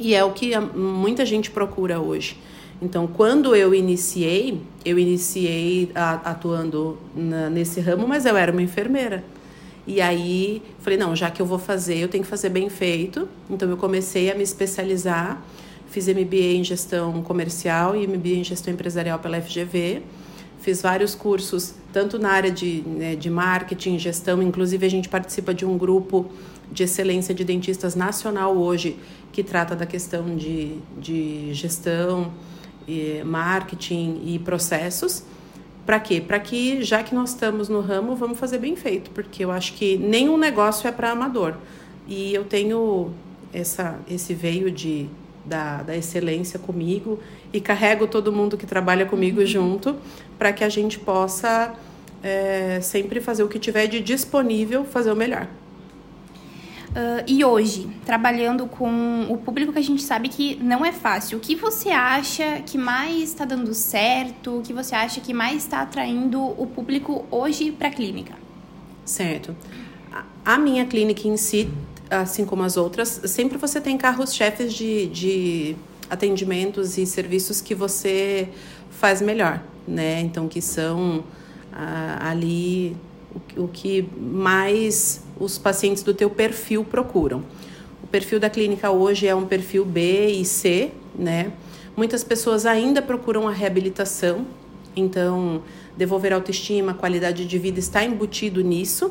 e 0.00 0.14
é 0.14 0.24
o 0.24 0.32
que 0.32 0.56
muita 0.58 1.24
gente 1.24 1.50
procura 1.50 2.00
hoje. 2.00 2.36
Então, 2.80 3.06
quando 3.06 3.56
eu 3.56 3.74
iniciei, 3.74 4.60
eu 4.84 4.98
iniciei 4.98 5.90
atuando 5.94 6.96
na, 7.14 7.50
nesse 7.50 7.80
ramo, 7.80 8.06
mas 8.06 8.24
eu 8.24 8.36
era 8.36 8.52
uma 8.52 8.62
enfermeira. 8.62 9.24
E 9.86 10.00
aí, 10.00 10.62
falei, 10.80 10.98
não, 10.98 11.16
já 11.16 11.30
que 11.30 11.42
eu 11.42 11.46
vou 11.46 11.58
fazer, 11.58 11.96
eu 11.96 12.08
tenho 12.08 12.22
que 12.22 12.30
fazer 12.30 12.50
bem 12.50 12.68
feito. 12.68 13.28
Então, 13.50 13.68
eu 13.68 13.76
comecei 13.76 14.30
a 14.30 14.34
me 14.34 14.42
especializar. 14.42 15.42
Fiz 15.90 16.06
MBA 16.06 16.56
em 16.56 16.62
gestão 16.62 17.22
comercial 17.22 17.96
e 17.96 18.06
MBA 18.06 18.28
em 18.28 18.44
gestão 18.44 18.72
empresarial 18.72 19.18
pela 19.18 19.40
FGV 19.40 20.02
fiz 20.60 20.82
vários 20.82 21.14
cursos, 21.14 21.74
tanto 21.92 22.18
na 22.18 22.30
área 22.30 22.50
de, 22.50 22.82
né, 22.86 23.16
de 23.16 23.30
marketing, 23.30 23.98
gestão, 23.98 24.42
inclusive 24.42 24.84
a 24.84 24.90
gente 24.90 25.08
participa 25.08 25.54
de 25.54 25.64
um 25.64 25.78
grupo 25.78 26.26
de 26.70 26.82
excelência 26.82 27.34
de 27.34 27.44
dentistas 27.44 27.94
nacional 27.94 28.56
hoje, 28.56 28.96
que 29.32 29.42
trata 29.42 29.76
da 29.76 29.86
questão 29.86 30.36
de, 30.36 30.78
de 30.98 31.52
gestão, 31.54 32.32
e 32.88 33.22
marketing 33.22 34.22
e 34.24 34.38
processos. 34.38 35.22
Para 35.84 36.00
quê? 36.00 36.20
Para 36.20 36.40
que, 36.40 36.82
já 36.82 37.02
que 37.02 37.14
nós 37.14 37.30
estamos 37.30 37.68
no 37.68 37.80
ramo, 37.80 38.16
vamos 38.16 38.38
fazer 38.38 38.58
bem 38.58 38.74
feito, 38.74 39.10
porque 39.10 39.44
eu 39.44 39.50
acho 39.50 39.74
que 39.74 39.96
nenhum 39.98 40.38
negócio 40.38 40.88
é 40.88 40.92
para 40.92 41.10
amador. 41.10 41.54
E 42.06 42.34
eu 42.34 42.44
tenho 42.44 43.12
essa, 43.52 43.98
esse 44.08 44.32
veio 44.34 44.70
de, 44.70 45.06
da, 45.44 45.82
da 45.82 45.96
excelência 45.96 46.58
comigo 46.58 47.18
e 47.52 47.60
carrego 47.60 48.06
todo 48.06 48.32
mundo 48.32 48.56
que 48.56 48.66
trabalha 48.66 49.04
comigo 49.04 49.44
junto 49.44 49.96
para 50.38 50.52
que 50.52 50.64
a 50.64 50.68
gente 50.68 50.98
possa 50.98 51.74
é, 52.22 52.80
sempre 52.82 53.20
fazer 53.20 53.42
o 53.42 53.48
que 53.48 53.58
tiver 53.58 53.86
de 53.86 54.00
disponível, 54.00 54.84
fazer 54.84 55.12
o 55.12 55.16
melhor. 55.16 55.46
Uh, 56.98 57.22
e 57.28 57.44
hoje, 57.44 57.88
trabalhando 58.04 58.66
com 58.66 59.24
o 59.30 59.36
público 59.36 59.72
que 59.72 59.78
a 59.78 59.82
gente 59.82 60.02
sabe 60.02 60.28
que 60.28 60.56
não 60.56 60.84
é 60.84 60.90
fácil, 60.90 61.38
o 61.38 61.40
que 61.40 61.54
você 61.54 61.90
acha 61.90 62.60
que 62.66 62.76
mais 62.76 63.30
está 63.30 63.44
dando 63.44 63.72
certo? 63.72 64.58
O 64.58 64.62
que 64.62 64.72
você 64.72 64.96
acha 64.96 65.20
que 65.20 65.32
mais 65.32 65.62
está 65.62 65.82
atraindo 65.82 66.42
o 66.42 66.66
público 66.66 67.24
hoje 67.30 67.70
para 67.70 67.86
a 67.86 67.90
clínica? 67.92 68.34
Certo. 69.04 69.54
A 70.44 70.58
minha 70.58 70.84
clínica 70.86 71.28
em 71.28 71.36
si, 71.36 71.70
assim 72.10 72.44
como 72.44 72.64
as 72.64 72.76
outras, 72.76 73.20
sempre 73.26 73.58
você 73.58 73.80
tem 73.80 73.96
carros-chefes 73.96 74.74
de, 74.74 75.06
de 75.06 75.76
atendimentos 76.10 76.98
e 76.98 77.06
serviços 77.06 77.60
que 77.60 77.76
você 77.76 78.48
faz 78.90 79.22
melhor, 79.22 79.62
né? 79.86 80.20
Então, 80.20 80.48
que 80.48 80.60
são 80.60 81.22
ah, 81.72 82.28
ali 82.28 82.96
o, 83.56 83.68
que 83.68 84.08
mais 84.16 85.24
os 85.38 85.58
pacientes 85.58 86.02
do 86.02 86.14
teu 86.14 86.30
perfil 86.30 86.84
procuram. 86.84 87.42
O 88.02 88.06
perfil 88.06 88.40
da 88.40 88.48
clínica 88.48 88.90
hoje 88.90 89.26
é 89.26 89.34
um 89.34 89.46
perfil 89.46 89.84
B 89.84 90.28
e 90.28 90.44
C, 90.44 90.90
né? 91.18 91.52
Muitas 91.96 92.22
pessoas 92.22 92.64
ainda 92.64 93.02
procuram 93.02 93.48
a 93.48 93.50
reabilitação, 93.50 94.46
então 94.94 95.62
devolver 95.96 96.32
autoestima, 96.32 96.94
qualidade 96.94 97.44
de 97.44 97.58
vida 97.58 97.80
está 97.80 98.04
embutido 98.04 98.62
nisso, 98.62 99.10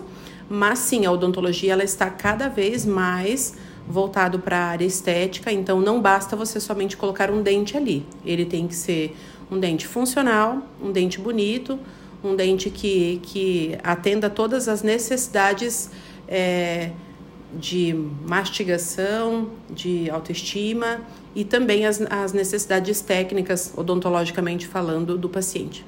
mas 0.49 0.79
sim, 0.79 1.05
a 1.05 1.11
odontologia 1.11 1.73
ela 1.73 1.83
está 1.83 2.09
cada 2.09 2.47
vez 2.47 2.85
mais 2.85 3.55
voltado 3.87 4.39
para 4.39 4.57
a 4.57 4.65
área 4.67 4.85
estética, 4.85 5.51
então 5.51 5.79
não 5.81 6.01
basta 6.01 6.35
você 6.35 6.59
somente 6.59 6.95
colocar 6.95 7.29
um 7.29 7.41
dente 7.41 7.75
ali. 7.75 8.05
Ele 8.25 8.45
tem 8.45 8.67
que 8.67 8.75
ser 8.75 9.15
um 9.51 9.59
dente 9.59 9.87
funcional, 9.87 10.61
um 10.81 10.91
dente 10.91 11.19
bonito, 11.19 11.79
um 12.27 12.35
dente 12.35 12.69
que, 12.69 13.19
que 13.23 13.77
atenda 13.83 14.29
todas 14.29 14.67
as 14.67 14.83
necessidades 14.83 15.89
é, 16.27 16.91
de 17.53 17.93
mastigação, 18.25 19.49
de 19.69 20.09
autoestima 20.09 21.01
e 21.35 21.45
também 21.45 21.85
as, 21.85 22.01
as 22.01 22.33
necessidades 22.33 23.01
técnicas, 23.01 23.73
odontologicamente 23.75 24.67
falando, 24.67 25.17
do 25.17 25.29
paciente. 25.29 25.85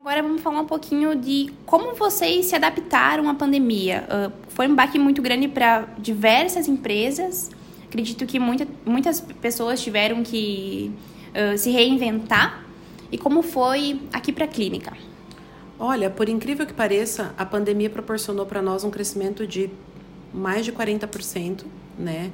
Agora 0.00 0.22
vamos 0.22 0.40
falar 0.40 0.60
um 0.60 0.66
pouquinho 0.66 1.16
de 1.16 1.52
como 1.64 1.94
vocês 1.94 2.46
se 2.46 2.54
adaptaram 2.54 3.28
à 3.28 3.34
pandemia. 3.34 4.04
Uh, 4.04 4.32
foi 4.50 4.68
um 4.68 4.74
baque 4.74 5.00
muito 5.00 5.20
grande 5.20 5.48
para 5.48 5.88
diversas 5.98 6.68
empresas. 6.68 7.50
Acredito 7.88 8.24
que 8.24 8.38
muita, 8.38 8.68
muitas 8.84 9.20
pessoas 9.20 9.82
tiveram 9.82 10.22
que 10.22 10.92
uh, 11.34 11.58
se 11.58 11.70
reinventar. 11.70 12.65
E 13.10 13.18
como 13.18 13.42
foi 13.42 14.00
aqui 14.12 14.32
para 14.32 14.44
a 14.44 14.48
clínica? 14.48 14.92
Olha, 15.78 16.08
por 16.08 16.28
incrível 16.28 16.66
que 16.66 16.72
pareça, 16.72 17.34
a 17.36 17.44
pandemia 17.44 17.90
proporcionou 17.90 18.46
para 18.46 18.62
nós 18.62 18.82
um 18.82 18.90
crescimento 18.90 19.46
de 19.46 19.70
mais 20.32 20.64
de 20.64 20.72
40%, 20.72 21.64
né? 21.98 22.32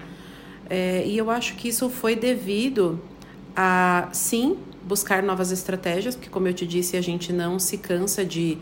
É, 0.70 1.04
e 1.06 1.18
eu 1.18 1.30
acho 1.30 1.56
que 1.56 1.68
isso 1.68 1.90
foi 1.90 2.16
devido 2.16 3.00
a, 3.54 4.08
sim, 4.12 4.56
buscar 4.82 5.22
novas 5.22 5.50
estratégias, 5.50 6.14
porque, 6.14 6.30
como 6.30 6.48
eu 6.48 6.54
te 6.54 6.66
disse, 6.66 6.96
a 6.96 7.00
gente 7.00 7.32
não 7.32 7.58
se 7.58 7.78
cansa 7.78 8.24
de 8.24 8.58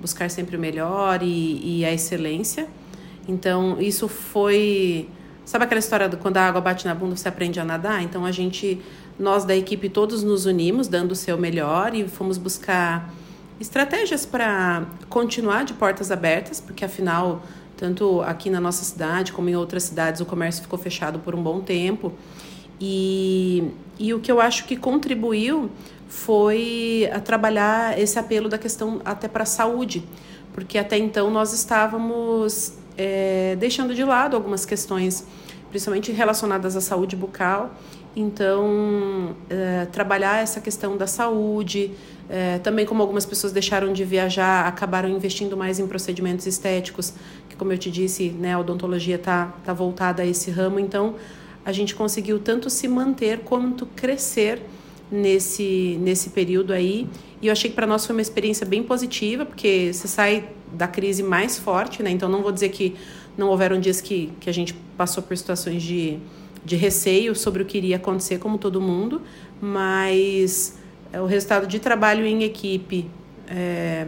buscar 0.00 0.30
sempre 0.30 0.56
o 0.56 0.60
melhor 0.60 1.22
e, 1.22 1.78
e 1.80 1.84
a 1.84 1.92
excelência. 1.92 2.68
Então, 3.26 3.80
isso 3.80 4.08
foi. 4.08 5.08
Sabe 5.44 5.64
aquela 5.64 5.78
história 5.78 6.08
do 6.08 6.16
quando 6.16 6.38
a 6.38 6.46
água 6.46 6.60
bate 6.60 6.86
na 6.86 6.94
bunda 6.94 7.16
você 7.16 7.28
aprende 7.28 7.60
a 7.60 7.64
nadar? 7.64 8.02
Então, 8.02 8.24
a 8.24 8.32
gente, 8.32 8.80
nós 9.18 9.44
da 9.44 9.54
equipe, 9.54 9.88
todos 9.90 10.22
nos 10.22 10.46
unimos, 10.46 10.88
dando 10.88 11.12
o 11.12 11.14
seu 11.14 11.36
melhor 11.36 11.94
e 11.94 12.08
fomos 12.08 12.38
buscar 12.38 13.12
estratégias 13.60 14.24
para 14.24 14.86
continuar 15.08 15.64
de 15.64 15.74
portas 15.74 16.10
abertas, 16.10 16.60
porque 16.60 16.84
afinal, 16.84 17.42
tanto 17.76 18.22
aqui 18.22 18.48
na 18.48 18.58
nossa 18.58 18.84
cidade 18.84 19.32
como 19.32 19.50
em 19.50 19.54
outras 19.54 19.82
cidades, 19.82 20.20
o 20.22 20.26
comércio 20.26 20.62
ficou 20.62 20.78
fechado 20.78 21.18
por 21.18 21.34
um 21.34 21.42
bom 21.42 21.60
tempo. 21.60 22.12
E, 22.80 23.70
e 23.98 24.14
o 24.14 24.20
que 24.20 24.32
eu 24.32 24.40
acho 24.40 24.64
que 24.64 24.76
contribuiu 24.76 25.70
foi 26.08 27.08
a 27.12 27.20
trabalhar 27.20 27.98
esse 27.98 28.18
apelo 28.18 28.48
da 28.48 28.56
questão 28.56 29.00
até 29.04 29.28
para 29.28 29.42
a 29.42 29.46
saúde, 29.46 30.04
porque 30.54 30.78
até 30.78 30.96
então 30.96 31.30
nós 31.30 31.52
estávamos 31.52 32.72
é, 32.96 33.56
deixando 33.56 33.94
de 33.94 34.04
lado 34.04 34.36
algumas 34.36 34.64
questões, 34.64 35.26
principalmente 35.70 36.12
relacionadas 36.12 36.76
à 36.76 36.80
saúde 36.80 37.16
bucal. 37.16 37.74
Então, 38.16 39.34
é, 39.50 39.86
trabalhar 39.86 40.40
essa 40.40 40.60
questão 40.60 40.96
da 40.96 41.06
saúde, 41.06 41.90
é, 42.28 42.58
também 42.58 42.86
como 42.86 43.02
algumas 43.02 43.26
pessoas 43.26 43.52
deixaram 43.52 43.92
de 43.92 44.04
viajar, 44.04 44.68
acabaram 44.68 45.08
investindo 45.08 45.56
mais 45.56 45.80
em 45.80 45.86
procedimentos 45.86 46.46
estéticos, 46.46 47.12
que 47.48 47.56
como 47.56 47.72
eu 47.72 47.78
te 47.78 47.90
disse, 47.90 48.30
né, 48.30 48.54
a 48.54 48.58
odontologia 48.58 49.16
está 49.16 49.52
tá 49.64 49.72
voltada 49.72 50.22
a 50.22 50.26
esse 50.26 50.50
ramo. 50.50 50.78
Então, 50.78 51.16
a 51.64 51.72
gente 51.72 51.94
conseguiu 51.94 52.38
tanto 52.38 52.70
se 52.70 52.86
manter 52.86 53.40
quanto 53.40 53.84
crescer 53.86 54.62
nesse, 55.10 55.98
nesse 56.00 56.30
período 56.30 56.72
aí. 56.72 57.08
E 57.42 57.48
eu 57.48 57.52
achei 57.52 57.70
que 57.70 57.76
para 57.76 57.86
nós 57.86 58.06
foi 58.06 58.14
uma 58.14 58.22
experiência 58.22 58.66
bem 58.66 58.82
positiva, 58.82 59.44
porque 59.44 59.92
você 59.92 60.06
sai 60.06 60.48
da 60.74 60.86
crise 60.86 61.22
mais 61.22 61.58
forte, 61.58 62.02
né? 62.02 62.10
Então 62.10 62.28
não 62.28 62.42
vou 62.42 62.52
dizer 62.52 62.68
que 62.70 62.96
não 63.36 63.48
houveram 63.48 63.80
dias 63.80 64.00
que, 64.00 64.32
que 64.40 64.48
a 64.48 64.52
gente 64.52 64.74
passou 64.96 65.22
por 65.22 65.36
situações 65.36 65.82
de, 65.82 66.18
de 66.64 66.76
receio 66.76 67.34
sobre 67.34 67.62
o 67.62 67.66
que 67.66 67.78
iria 67.78 67.96
acontecer, 67.96 68.38
como 68.38 68.58
todo 68.58 68.80
mundo, 68.80 69.22
mas 69.60 70.78
é, 71.12 71.20
o 71.20 71.26
resultado 71.26 71.66
de 71.66 71.78
trabalho 71.78 72.24
em 72.24 72.42
equipe, 72.42 73.08
é, 73.48 74.06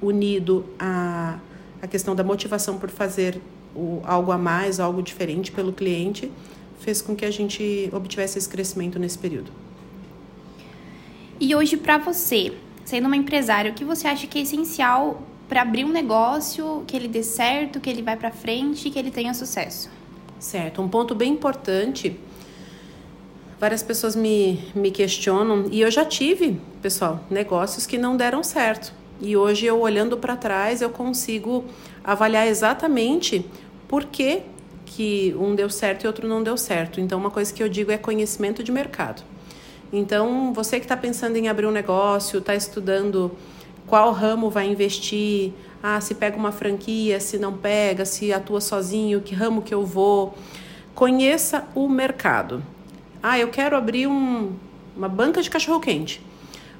unido 0.00 0.64
à, 0.78 1.38
à 1.80 1.86
questão 1.86 2.14
da 2.14 2.24
motivação 2.24 2.78
por 2.78 2.90
fazer 2.90 3.40
o, 3.74 4.00
algo 4.04 4.32
a 4.32 4.38
mais, 4.38 4.80
algo 4.80 5.02
diferente 5.02 5.52
pelo 5.52 5.72
cliente, 5.72 6.30
fez 6.80 7.00
com 7.00 7.14
que 7.14 7.24
a 7.24 7.30
gente 7.30 7.88
obtivesse 7.92 8.38
esse 8.38 8.48
crescimento 8.48 8.98
nesse 8.98 9.18
período. 9.18 9.50
E 11.40 11.54
hoje, 11.54 11.76
para 11.76 11.98
você, 11.98 12.52
sendo 12.84 13.06
uma 13.06 13.16
empresária, 13.16 13.70
o 13.70 13.74
que 13.74 13.84
você 13.84 14.06
acha 14.06 14.26
que 14.26 14.38
é 14.38 14.42
essencial 14.42 15.22
para 15.48 15.62
abrir 15.62 15.84
um 15.84 15.90
negócio, 15.90 16.84
que 16.86 16.96
ele 16.96 17.08
dê 17.08 17.22
certo, 17.22 17.80
que 17.80 17.90
ele 17.90 18.02
vá 18.02 18.16
para 18.16 18.30
frente, 18.30 18.90
que 18.90 18.98
ele 18.98 19.10
tenha 19.10 19.34
sucesso? 19.34 19.90
Certo, 20.38 20.82
um 20.82 20.88
ponto 20.88 21.14
bem 21.14 21.32
importante. 21.32 22.18
Várias 23.58 23.82
pessoas 23.82 24.16
me, 24.16 24.62
me 24.74 24.90
questionam 24.90 25.66
e 25.70 25.80
eu 25.80 25.90
já 25.90 26.04
tive, 26.04 26.60
pessoal, 26.82 27.24
negócios 27.30 27.86
que 27.86 27.96
não 27.96 28.16
deram 28.16 28.42
certo. 28.42 28.92
E 29.20 29.36
hoje 29.36 29.66
eu 29.66 29.80
olhando 29.80 30.16
para 30.18 30.36
trás, 30.36 30.82
eu 30.82 30.90
consigo 30.90 31.64
avaliar 32.02 32.46
exatamente 32.46 33.46
por 33.88 34.04
que, 34.04 34.42
que 34.84 35.34
um 35.38 35.54
deu 35.54 35.70
certo 35.70 36.04
e 36.04 36.06
outro 36.06 36.28
não 36.28 36.42
deu 36.42 36.56
certo. 36.56 37.00
Então, 37.00 37.18
uma 37.18 37.30
coisa 37.30 37.52
que 37.52 37.62
eu 37.62 37.68
digo 37.68 37.90
é 37.90 37.96
conhecimento 37.96 38.62
de 38.62 38.72
mercado. 38.72 39.22
Então, 39.92 40.52
você 40.52 40.78
que 40.78 40.84
está 40.84 40.96
pensando 40.96 41.36
em 41.36 41.48
abrir 41.48 41.66
um 41.66 41.70
negócio, 41.70 42.40
está 42.40 42.54
estudando 42.54 43.30
qual 43.86 44.12
ramo 44.12 44.50
vai 44.50 44.66
investir, 44.66 45.52
ah, 45.82 46.00
se 46.00 46.14
pega 46.14 46.36
uma 46.36 46.52
franquia, 46.52 47.20
se 47.20 47.38
não 47.38 47.52
pega, 47.52 48.04
se 48.04 48.32
atua 48.32 48.60
sozinho, 48.60 49.20
que 49.20 49.34
ramo 49.34 49.62
que 49.62 49.74
eu 49.74 49.84
vou. 49.84 50.34
Conheça 50.94 51.66
o 51.74 51.88
mercado. 51.88 52.62
Ah, 53.22 53.38
eu 53.38 53.48
quero 53.48 53.76
abrir 53.76 54.06
um, 54.06 54.52
uma 54.96 55.08
banca 55.08 55.42
de 55.42 55.50
cachorro-quente. 55.50 56.22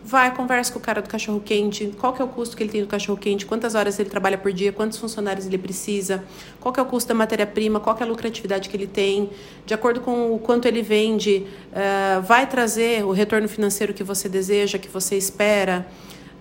Vai, 0.06 0.34
conversa 0.34 0.70
com 0.70 0.78
o 0.78 0.82
cara 0.82 1.00
do 1.00 1.08
cachorro 1.08 1.40
quente, 1.40 1.94
qual 1.98 2.12
que 2.12 2.20
é 2.20 2.24
o 2.24 2.28
custo 2.28 2.54
que 2.54 2.62
ele 2.62 2.70
tem 2.70 2.82
do 2.82 2.86
cachorro 2.86 3.16
quente, 3.16 3.46
quantas 3.46 3.74
horas 3.74 3.98
ele 3.98 4.10
trabalha 4.10 4.36
por 4.36 4.52
dia, 4.52 4.70
quantos 4.70 4.98
funcionários 4.98 5.46
ele 5.46 5.56
precisa, 5.56 6.22
qual 6.60 6.74
que 6.74 6.78
é 6.78 6.82
o 6.82 6.86
custo 6.86 7.08
da 7.08 7.14
matéria-prima, 7.14 7.80
qual 7.80 7.96
que 7.96 8.02
é 8.02 8.06
a 8.06 8.08
lucratividade 8.08 8.68
que 8.68 8.76
ele 8.76 8.86
tem, 8.86 9.30
de 9.64 9.72
acordo 9.72 10.02
com 10.02 10.34
o 10.34 10.38
quanto 10.38 10.68
ele 10.68 10.82
vende, 10.82 11.46
uh, 11.72 12.20
vai 12.20 12.46
trazer 12.46 13.02
o 13.02 13.12
retorno 13.12 13.48
financeiro 13.48 13.94
que 13.94 14.04
você 14.04 14.28
deseja, 14.28 14.78
que 14.78 14.88
você 14.88 15.16
espera, 15.16 15.86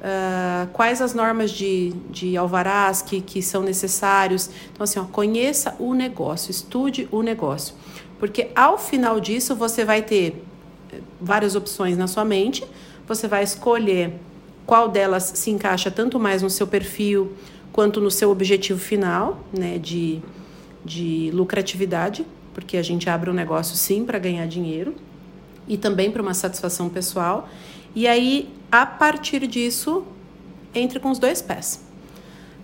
uh, 0.04 0.68
quais 0.74 1.02
as 1.02 1.14
normas 1.14 1.52
de, 1.52 1.94
de 2.10 2.36
alvarás 2.36 3.02
que, 3.02 3.22
que 3.22 3.42
são 3.42 3.64
necessários. 3.64 4.50
Então, 4.72 4.84
assim, 4.84 5.00
ó, 5.00 5.06
conheça 5.06 5.76
o 5.80 5.94
negócio, 5.94 6.52
estude 6.52 7.08
o 7.12 7.22
negócio. 7.22 7.74
Porque 8.20 8.50
ao 8.56 8.78
final 8.78 9.20
disso 9.20 9.56
você 9.56 9.84
vai 9.84 10.02
ter 10.02 10.44
eh, 10.92 11.00
várias 11.20 11.56
opções 11.56 11.98
na 11.98 12.08
sua 12.08 12.24
mente, 12.24 12.64
você 13.08 13.28
vai 13.28 13.44
escolher 13.44 14.14
qual 14.66 14.88
delas 14.88 15.24
se 15.36 15.50
encaixa 15.52 15.92
tanto 15.92 16.20
mais 16.20 16.42
no 16.42 16.50
seu 16.50 16.66
perfil 16.66 17.34
quanto 17.74 18.00
no 18.00 18.10
seu 18.10 18.30
objetivo 18.30 18.80
final, 18.80 19.44
né, 19.52 19.78
de, 19.78 20.22
de 20.86 21.32
lucratividade, 21.34 22.26
porque 22.54 22.78
a 22.78 22.84
gente 22.84 23.10
abre 23.10 23.30
um 23.30 23.34
negócio 23.34 23.76
sim 23.76 24.06
para 24.06 24.20
ganhar 24.20 24.48
dinheiro 24.48 24.96
e 25.68 25.76
também 25.78 26.12
para 26.12 26.22
uma 26.22 26.34
satisfação 26.34 26.88
pessoal. 26.88 27.50
E 27.96 28.08
aí, 28.08 28.50
a 28.72 28.86
partir 28.86 29.46
disso, 29.46 30.06
entre 30.74 31.00
com 31.00 31.12
os 31.12 31.20
dois 31.20 31.42
pés. 31.42 31.80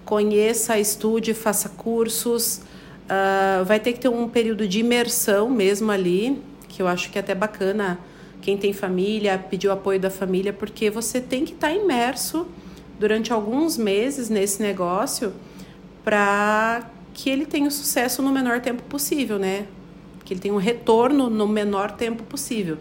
Conheça, 0.04 0.80
estude, 0.80 1.34
faça 1.34 1.70
cursos. 1.70 2.62
Uh, 3.06 3.64
vai 3.66 3.80
ter 3.80 3.94
que 3.94 4.00
ter 4.00 4.10
um 4.10 4.28
período 4.28 4.68
de 4.68 4.80
imersão 4.80 5.50
mesmo 5.50 5.92
ali, 5.92 6.42
que 6.68 6.82
eu 6.82 6.88
acho 6.88 7.12
que 7.12 7.18
é 7.18 7.22
até 7.22 7.36
bacana 7.36 8.00
quem 8.42 8.58
tem 8.58 8.74
família, 8.74 9.38
pedir 9.38 9.68
o 9.68 9.72
apoio 9.72 10.00
da 10.00 10.10
família, 10.10 10.54
porque 10.54 10.90
você 10.90 11.20
tem 11.20 11.46
que 11.46 11.54
estar 11.54 11.68
tá 11.68 11.74
imerso 11.74 12.48
durante 13.00 13.32
alguns 13.32 13.78
meses 13.78 14.30
nesse 14.30 14.62
negócio 14.62 15.34
para 16.04 16.90
que 17.14 17.30
ele 17.30 17.46
tenha 17.46 17.70
sucesso 17.70 18.22
no 18.22 18.32
menor 18.32 18.62
tempo 18.62 18.82
possível, 18.84 19.38
né? 19.38 19.66
Que 20.24 20.34
ele 20.34 20.42
tenha 20.42 20.54
um 20.54 20.58
retorno 20.58 21.30
no 21.30 21.48
menor 21.48 21.92
tempo 21.92 22.24
possível. 22.24 22.78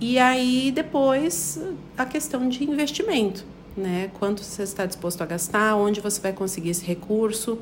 E 0.00 0.18
aí 0.18 0.70
depois 0.70 1.60
a 1.96 2.04
questão 2.04 2.48
de 2.48 2.62
investimento, 2.62 3.44
né? 3.76 4.10
Quanto 4.18 4.42
você 4.42 4.62
está 4.62 4.86
disposto 4.86 5.22
a 5.22 5.26
gastar, 5.26 5.74
onde 5.74 6.00
você 6.00 6.20
vai 6.20 6.32
conseguir 6.32 6.70
esse 6.70 6.84
recurso, 6.84 7.58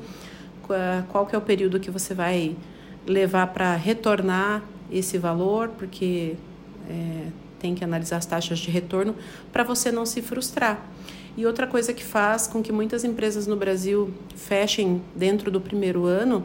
qual 1.09 1.25
que 1.25 1.35
é 1.35 1.37
o 1.37 1.41
período 1.41 1.79
que 1.79 1.89
você 1.89 2.13
vai 2.13 2.55
levar 3.07 3.47
para 3.47 3.75
retornar 3.75 4.63
esse 4.91 5.17
valor, 5.17 5.69
porque 5.77 6.35
é, 6.89 7.27
tem 7.59 7.73
que 7.73 7.83
analisar 7.83 8.17
as 8.17 8.25
taxas 8.25 8.59
de 8.59 8.69
retorno 8.69 9.15
para 9.51 9.63
você 9.63 9.91
não 9.91 10.05
se 10.05 10.21
frustrar. 10.21 10.85
E 11.35 11.45
outra 11.45 11.67
coisa 11.67 11.93
que 11.93 12.03
faz 12.03 12.47
com 12.47 12.61
que 12.61 12.71
muitas 12.71 13.03
empresas 13.03 13.47
no 13.47 13.55
Brasil 13.55 14.13
fechem 14.35 15.01
dentro 15.15 15.51
do 15.51 15.61
primeiro 15.61 16.05
ano 16.05 16.43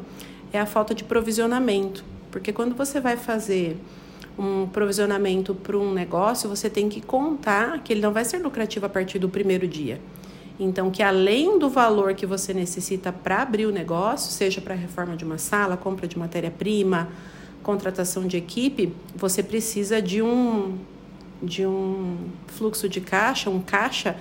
é 0.52 0.60
a 0.60 0.66
falta 0.66 0.94
de 0.94 1.04
provisionamento. 1.04 2.04
Porque 2.30 2.52
quando 2.52 2.74
você 2.74 3.00
vai 3.00 3.16
fazer 3.16 3.78
um 4.38 4.66
provisionamento 4.66 5.54
para 5.54 5.76
um 5.76 5.92
negócio, 5.92 6.48
você 6.48 6.70
tem 6.70 6.88
que 6.88 7.00
contar 7.00 7.80
que 7.82 7.92
ele 7.92 8.00
não 8.00 8.12
vai 8.12 8.24
ser 8.24 8.38
lucrativo 8.38 8.86
a 8.86 8.88
partir 8.88 9.18
do 9.18 9.28
primeiro 9.28 9.66
dia. 9.68 10.00
Então, 10.58 10.90
que 10.90 11.02
além 11.02 11.58
do 11.58 11.68
valor 11.68 12.14
que 12.14 12.26
você 12.26 12.52
necessita 12.52 13.12
para 13.12 13.42
abrir 13.42 13.66
o 13.66 13.72
negócio, 13.72 14.30
seja 14.30 14.60
para 14.60 14.74
reforma 14.74 15.16
de 15.16 15.24
uma 15.24 15.38
sala, 15.38 15.76
compra 15.76 16.06
de 16.06 16.18
matéria-prima, 16.18 17.08
contratação 17.62 18.26
de 18.26 18.36
equipe, 18.36 18.92
você 19.14 19.42
precisa 19.42 20.00
de 20.00 20.22
um, 20.22 20.78
de 21.42 21.66
um 21.66 22.16
fluxo 22.46 22.88
de 22.88 23.00
caixa, 23.00 23.50
um 23.50 23.60
caixa, 23.60 24.16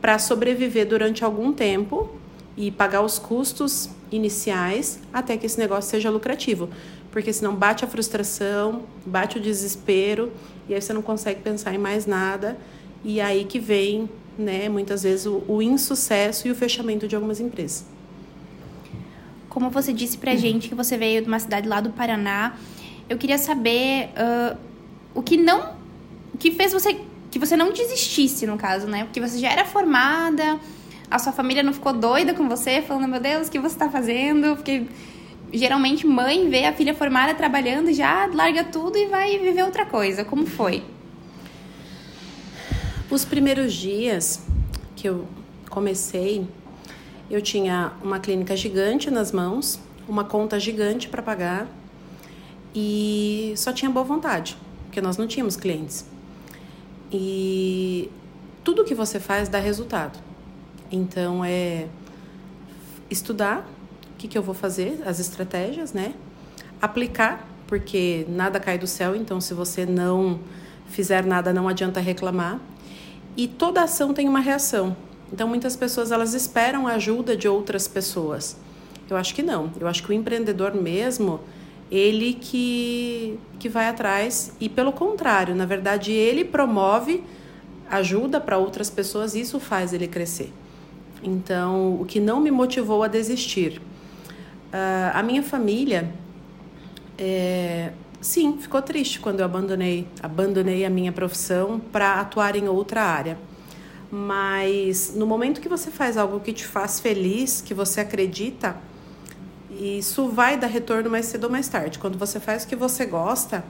para 0.00 0.18
sobreviver 0.18 0.86
durante 0.86 1.24
algum 1.24 1.52
tempo 1.52 2.10
e 2.56 2.70
pagar 2.70 3.02
os 3.02 3.18
custos 3.18 3.90
iniciais 4.10 5.00
até 5.12 5.36
que 5.36 5.46
esse 5.46 5.58
negócio 5.58 5.90
seja 5.90 6.10
lucrativo. 6.10 6.68
Porque 7.10 7.32
senão 7.32 7.54
bate 7.54 7.84
a 7.84 7.88
frustração, 7.88 8.84
bate 9.04 9.38
o 9.38 9.40
desespero 9.40 10.32
e 10.68 10.74
aí 10.74 10.80
você 10.80 10.92
não 10.92 11.02
consegue 11.02 11.40
pensar 11.40 11.74
em 11.74 11.78
mais 11.78 12.06
nada. 12.06 12.56
E 13.04 13.20
aí 13.20 13.44
que 13.44 13.58
vem, 13.58 14.08
né, 14.38 14.68
muitas 14.68 15.02
vezes, 15.02 15.26
o, 15.26 15.42
o 15.48 15.60
insucesso 15.60 16.46
e 16.46 16.50
o 16.50 16.54
fechamento 16.54 17.08
de 17.08 17.16
algumas 17.16 17.40
empresas. 17.40 17.84
Como 19.48 19.68
você 19.70 19.92
disse 19.92 20.16
pra 20.16 20.36
gente 20.36 20.68
que 20.68 20.74
você 20.74 20.96
veio 20.96 21.22
de 21.22 21.28
uma 21.28 21.40
cidade 21.40 21.66
lá 21.66 21.80
do 21.80 21.90
Paraná, 21.90 22.56
eu 23.08 23.18
queria 23.18 23.38
saber 23.38 24.10
uh, 24.10 24.56
o 25.12 25.22
que 25.22 25.36
não. 25.36 25.74
O 26.32 26.38
que 26.38 26.52
fez 26.52 26.72
você. 26.72 27.00
Que 27.28 27.38
você 27.38 27.56
não 27.56 27.72
desistisse, 27.72 28.46
no 28.46 28.56
caso, 28.56 28.86
né? 28.86 29.04
Porque 29.04 29.20
você 29.20 29.38
já 29.38 29.50
era 29.50 29.64
formada, 29.64 30.58
a 31.10 31.18
sua 31.18 31.32
família 31.32 31.62
não 31.62 31.72
ficou 31.72 31.92
doida 31.92 32.32
com 32.34 32.48
você, 32.48 32.82
falando, 32.82 33.08
meu 33.08 33.20
Deus, 33.20 33.48
o 33.48 33.50
que 33.50 33.58
você 33.58 33.74
está 33.74 33.88
fazendo? 33.90 34.54
Porque 34.54 34.86
geralmente 35.52 36.06
mãe 36.06 36.48
vê 36.48 36.64
a 36.64 36.72
filha 36.72 36.94
formada 36.94 37.34
trabalhando, 37.34 37.92
já 37.92 38.26
larga 38.26 38.64
tudo 38.64 38.96
e 38.96 39.06
vai 39.06 39.38
viver 39.38 39.64
outra 39.64 39.84
coisa. 39.84 40.24
Como 40.24 40.46
foi? 40.46 40.84
Os 43.10 43.24
primeiros 43.24 43.72
dias 43.72 44.44
que 44.94 45.08
eu 45.08 45.26
comecei, 45.68 46.46
eu 47.30 47.40
tinha 47.40 47.92
uma 48.02 48.20
clínica 48.20 48.56
gigante 48.56 49.10
nas 49.10 49.32
mãos, 49.32 49.80
uma 50.08 50.24
conta 50.24 50.60
gigante 50.60 51.08
para 51.08 51.22
pagar 51.22 51.66
e 52.74 53.52
só 53.56 53.72
tinha 53.72 53.90
boa 53.90 54.04
vontade, 54.04 54.56
porque 54.86 55.00
nós 55.00 55.16
não 55.16 55.26
tínhamos 55.26 55.56
clientes. 55.56 56.04
E 57.12 58.08
tudo 58.62 58.84
que 58.84 58.94
você 58.94 59.18
faz 59.18 59.48
dá 59.48 59.58
resultado. 59.58 60.18
Então 60.92 61.44
é 61.44 61.88
estudar 63.10 63.68
que, 64.20 64.28
que 64.28 64.36
eu 64.36 64.42
vou 64.42 64.54
fazer, 64.54 65.00
as 65.06 65.18
estratégias, 65.18 65.94
né? 65.94 66.12
Aplicar, 66.80 67.48
porque 67.66 68.26
nada 68.28 68.60
cai 68.60 68.76
do 68.76 68.86
céu, 68.86 69.16
então 69.16 69.40
se 69.40 69.54
você 69.54 69.86
não 69.86 70.40
fizer 70.88 71.24
nada, 71.24 71.54
não 71.54 71.66
adianta 71.66 72.00
reclamar. 72.00 72.60
E 73.34 73.48
toda 73.48 73.82
ação 73.82 74.12
tem 74.12 74.28
uma 74.28 74.40
reação. 74.40 74.94
Então 75.32 75.48
muitas 75.48 75.74
pessoas 75.74 76.12
elas 76.12 76.34
esperam 76.34 76.86
a 76.86 76.92
ajuda 76.92 77.34
de 77.34 77.48
outras 77.48 77.88
pessoas. 77.88 78.58
Eu 79.08 79.16
acho 79.16 79.34
que 79.34 79.42
não. 79.42 79.72
Eu 79.80 79.88
acho 79.88 80.02
que 80.02 80.10
o 80.10 80.12
empreendedor 80.12 80.74
mesmo, 80.74 81.40
ele 81.90 82.34
que, 82.34 83.38
que 83.58 83.70
vai 83.70 83.88
atrás 83.88 84.52
e 84.60 84.68
pelo 84.68 84.92
contrário, 84.92 85.54
na 85.54 85.64
verdade, 85.64 86.12
ele 86.12 86.44
promove 86.44 87.24
ajuda 87.88 88.38
para 88.38 88.58
outras 88.58 88.88
pessoas, 88.90 89.34
e 89.34 89.40
isso 89.40 89.58
faz 89.58 89.92
ele 89.92 90.06
crescer. 90.06 90.52
Então, 91.22 92.00
o 92.00 92.04
que 92.04 92.20
não 92.20 92.38
me 92.38 92.50
motivou 92.50 93.02
a 93.02 93.08
desistir? 93.08 93.80
Uh, 94.70 95.10
a 95.14 95.22
minha 95.22 95.42
família, 95.42 96.12
é, 97.18 97.92
sim, 98.20 98.56
ficou 98.58 98.80
triste 98.80 99.18
quando 99.18 99.40
eu 99.40 99.44
abandonei, 99.44 100.06
abandonei 100.22 100.84
a 100.84 100.90
minha 100.90 101.12
profissão 101.12 101.80
para 101.80 102.20
atuar 102.20 102.54
em 102.54 102.68
outra 102.68 103.02
área. 103.02 103.36
Mas 104.10 105.12
no 105.14 105.26
momento 105.26 105.60
que 105.60 105.68
você 105.68 105.90
faz 105.90 106.16
algo 106.16 106.40
que 106.40 106.52
te 106.52 106.66
faz 106.66 106.98
feliz, 106.98 107.60
que 107.60 107.74
você 107.74 108.00
acredita, 108.00 108.76
isso 109.70 110.28
vai 110.28 110.56
dar 110.56 110.66
retorno 110.66 111.08
mais 111.08 111.26
cedo 111.26 111.44
ou 111.44 111.50
mais 111.50 111.68
tarde. 111.68 111.98
Quando 111.98 112.18
você 112.18 112.40
faz 112.40 112.64
o 112.64 112.66
que 112.66 112.76
você 112.76 113.06
gosta, 113.06 113.64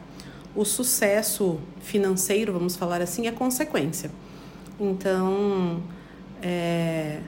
o 0.54 0.64
sucesso 0.64 1.60
financeiro, 1.80 2.52
vamos 2.52 2.76
falar 2.76 3.00
assim, 3.02 3.26
é 3.26 3.32
consequência. 3.32 4.10
Então, 4.78 5.82
é, 6.42 7.20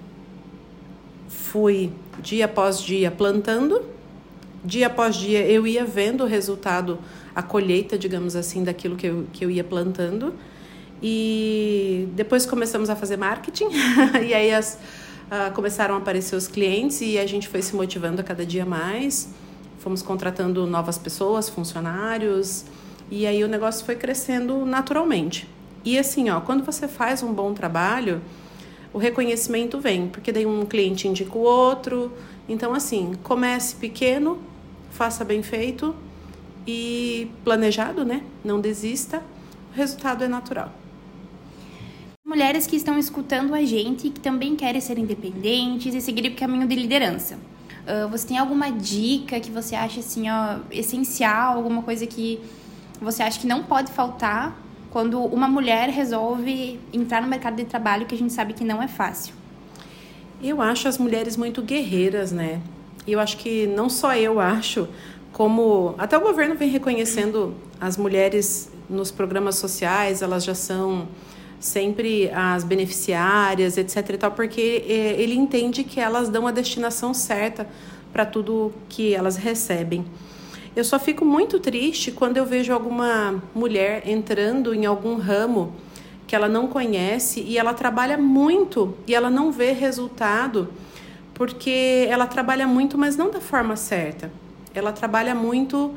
fui 1.42 1.92
dia 2.22 2.44
após 2.44 2.80
dia 2.80 3.10
plantando, 3.10 3.82
dia 4.64 4.86
após 4.86 5.16
dia 5.16 5.44
eu 5.44 5.66
ia 5.66 5.84
vendo 5.84 6.22
o 6.24 6.26
resultado, 6.26 6.98
a 7.34 7.42
colheita, 7.42 7.98
digamos 7.98 8.36
assim, 8.36 8.62
daquilo 8.62 8.96
que 8.96 9.06
eu, 9.06 9.26
que 9.32 9.44
eu 9.44 9.50
ia 9.50 9.64
plantando. 9.64 10.34
E 11.02 12.08
depois 12.14 12.46
começamos 12.46 12.88
a 12.88 12.94
fazer 12.94 13.16
marketing, 13.16 13.68
e 14.24 14.32
aí 14.32 14.52
as, 14.52 14.78
uh, 15.26 15.52
começaram 15.52 15.96
a 15.96 15.98
aparecer 15.98 16.36
os 16.36 16.46
clientes 16.46 17.00
e 17.00 17.18
a 17.18 17.26
gente 17.26 17.48
foi 17.48 17.60
se 17.60 17.74
motivando 17.74 18.20
a 18.20 18.24
cada 18.24 18.46
dia 18.46 18.64
mais. 18.64 19.28
Fomos 19.80 20.00
contratando 20.00 20.64
novas 20.64 20.96
pessoas, 20.96 21.48
funcionários, 21.48 22.64
e 23.10 23.26
aí 23.26 23.42
o 23.42 23.48
negócio 23.48 23.84
foi 23.84 23.96
crescendo 23.96 24.64
naturalmente. 24.64 25.48
E 25.84 25.98
assim, 25.98 26.30
ó, 26.30 26.40
quando 26.40 26.64
você 26.64 26.86
faz 26.86 27.20
um 27.20 27.32
bom 27.32 27.52
trabalho, 27.52 28.22
o 28.92 28.98
reconhecimento 28.98 29.80
vem, 29.80 30.08
porque 30.08 30.30
daí 30.30 30.44
um 30.44 30.66
cliente 30.66 31.08
indica 31.08 31.36
o 31.36 31.40
outro. 31.40 32.12
Então, 32.48 32.74
assim, 32.74 33.14
comece 33.22 33.76
pequeno, 33.76 34.38
faça 34.90 35.24
bem 35.24 35.42
feito 35.42 35.94
e 36.66 37.30
planejado, 37.44 38.04
né? 38.04 38.22
Não 38.44 38.60
desista. 38.60 39.22
O 39.72 39.76
resultado 39.76 40.22
é 40.22 40.28
natural. 40.28 40.72
Mulheres 42.24 42.66
que 42.66 42.76
estão 42.76 42.98
escutando 42.98 43.54
a 43.54 43.64
gente 43.64 44.06
e 44.06 44.10
que 44.10 44.20
também 44.20 44.54
querem 44.54 44.80
ser 44.80 44.98
independentes 44.98 45.94
e 45.94 46.00
seguir 46.00 46.30
o 46.30 46.36
caminho 46.36 46.66
de 46.66 46.74
liderança. 46.74 47.38
Uh, 47.82 48.08
você 48.08 48.28
tem 48.28 48.38
alguma 48.38 48.70
dica 48.70 49.40
que 49.40 49.50
você 49.50 49.74
acha 49.74 50.00
assim, 50.00 50.30
ó, 50.30 50.60
essencial, 50.70 51.56
alguma 51.56 51.82
coisa 51.82 52.06
que 52.06 52.38
você 53.00 53.22
acha 53.22 53.40
que 53.40 53.46
não 53.46 53.64
pode 53.64 53.90
faltar 53.90 54.56
quando 54.92 55.18
uma 55.18 55.48
mulher 55.48 55.88
resolve 55.88 56.78
entrar 56.92 57.22
no 57.22 57.28
mercado 57.28 57.56
de 57.56 57.64
trabalho 57.64 58.04
que 58.04 58.14
a 58.14 58.18
gente 58.18 58.32
sabe 58.32 58.52
que 58.52 58.62
não 58.62 58.82
é 58.82 58.86
fácil? 58.86 59.34
Eu 60.42 60.60
acho 60.60 60.86
as 60.86 60.98
mulheres 60.98 61.34
muito 61.34 61.62
guerreiras, 61.62 62.30
né? 62.30 62.60
E 63.06 63.12
eu 63.12 63.18
acho 63.18 63.38
que 63.38 63.66
não 63.68 63.88
só 63.88 64.14
eu 64.14 64.38
acho, 64.38 64.86
como 65.32 65.94
até 65.96 66.16
o 66.18 66.20
governo 66.20 66.54
vem 66.54 66.68
reconhecendo 66.68 67.54
as 67.80 67.96
mulheres 67.96 68.70
nos 68.88 69.10
programas 69.10 69.56
sociais, 69.56 70.20
elas 70.20 70.44
já 70.44 70.54
são 70.54 71.08
sempre 71.58 72.30
as 72.30 72.62
beneficiárias, 72.62 73.78
etc 73.78 74.10
e 74.10 74.18
tal, 74.18 74.32
porque 74.32 74.84
é, 74.86 75.18
ele 75.18 75.34
entende 75.34 75.84
que 75.84 76.00
elas 76.00 76.28
dão 76.28 76.46
a 76.46 76.50
destinação 76.50 77.14
certa 77.14 77.66
para 78.12 78.26
tudo 78.26 78.70
que 78.90 79.14
elas 79.14 79.36
recebem. 79.36 80.04
Eu 80.74 80.84
só 80.84 80.98
fico 80.98 81.22
muito 81.24 81.60
triste 81.60 82.10
quando 82.10 82.38
eu 82.38 82.46
vejo 82.46 82.72
alguma 82.72 83.42
mulher 83.54 84.08
entrando 84.08 84.74
em 84.74 84.86
algum 84.86 85.16
ramo 85.16 85.74
que 86.26 86.34
ela 86.34 86.48
não 86.48 86.66
conhece 86.66 87.40
e 87.40 87.58
ela 87.58 87.74
trabalha 87.74 88.16
muito 88.16 88.94
e 89.06 89.14
ela 89.14 89.28
não 89.28 89.52
vê 89.52 89.72
resultado 89.72 90.72
porque 91.34 92.06
ela 92.08 92.26
trabalha 92.26 92.66
muito, 92.66 92.96
mas 92.96 93.16
não 93.18 93.30
da 93.30 93.40
forma 93.40 93.76
certa. 93.76 94.30
Ela 94.74 94.92
trabalha 94.92 95.34
muito 95.34 95.92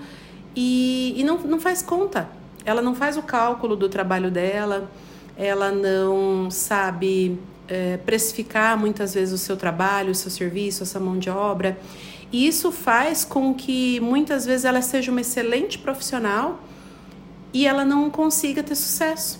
e, 0.53 1.13
e 1.15 1.23
não, 1.23 1.37
não 1.37 1.59
faz 1.59 1.81
conta. 1.81 2.27
Ela 2.65 2.81
não 2.81 2.93
faz 2.93 3.15
o 3.15 3.21
cálculo 3.21 3.77
do 3.77 3.87
trabalho 3.87 4.29
dela, 4.29 4.91
ela 5.37 5.71
não 5.71 6.51
sabe 6.51 7.39
é, 7.67 7.97
precificar 7.97 8.77
muitas 8.77 9.13
vezes 9.13 9.33
o 9.33 9.37
seu 9.37 9.55
trabalho, 9.55 10.11
o 10.11 10.15
seu 10.15 10.31
serviço, 10.31 10.83
a 10.83 10.85
sua 10.85 10.99
mão 10.99 11.17
de 11.17 11.29
obra. 11.29 11.77
E 12.31 12.47
isso 12.47 12.71
faz 12.71 13.23
com 13.23 13.53
que 13.53 13.99
muitas 13.99 14.45
vezes 14.45 14.65
ela 14.65 14.81
seja 14.81 15.11
uma 15.11 15.21
excelente 15.21 15.77
profissional 15.77 16.59
e 17.53 17.65
ela 17.65 17.85
não 17.85 18.09
consiga 18.09 18.61
ter 18.61 18.75
sucesso. 18.75 19.39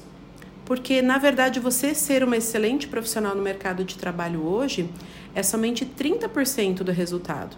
Porque, 0.65 1.01
na 1.01 1.17
verdade, 1.17 1.59
você 1.59 1.93
ser 1.93 2.23
uma 2.23 2.37
excelente 2.37 2.87
profissional 2.87 3.35
no 3.35 3.41
mercado 3.41 3.83
de 3.83 3.97
trabalho 3.97 4.43
hoje 4.45 4.89
é 5.35 5.43
somente 5.43 5.85
30% 5.85 6.77
do 6.77 6.91
resultado. 6.91 7.55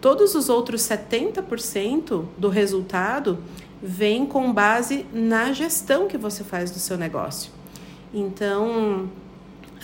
Todos 0.00 0.34
os 0.34 0.48
outros 0.48 0.82
70% 0.82 2.24
do 2.36 2.48
resultado 2.48 3.38
vem 3.82 4.26
com 4.26 4.52
base 4.52 5.06
na 5.12 5.52
gestão 5.52 6.06
que 6.06 6.18
você 6.18 6.44
faz 6.44 6.70
do 6.70 6.78
seu 6.78 6.98
negócio. 6.98 7.50
Então, 8.12 9.10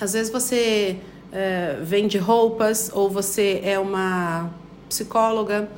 às 0.01 0.13
vezes 0.13 0.31
você 0.31 0.99
é, 1.33 1.79
vende 1.83 2.19
roupas 2.19 2.91
ou 2.93 3.09
você 3.09 3.61
é 3.65 3.79
uma 3.79 4.51
psicóloga 4.93 5.69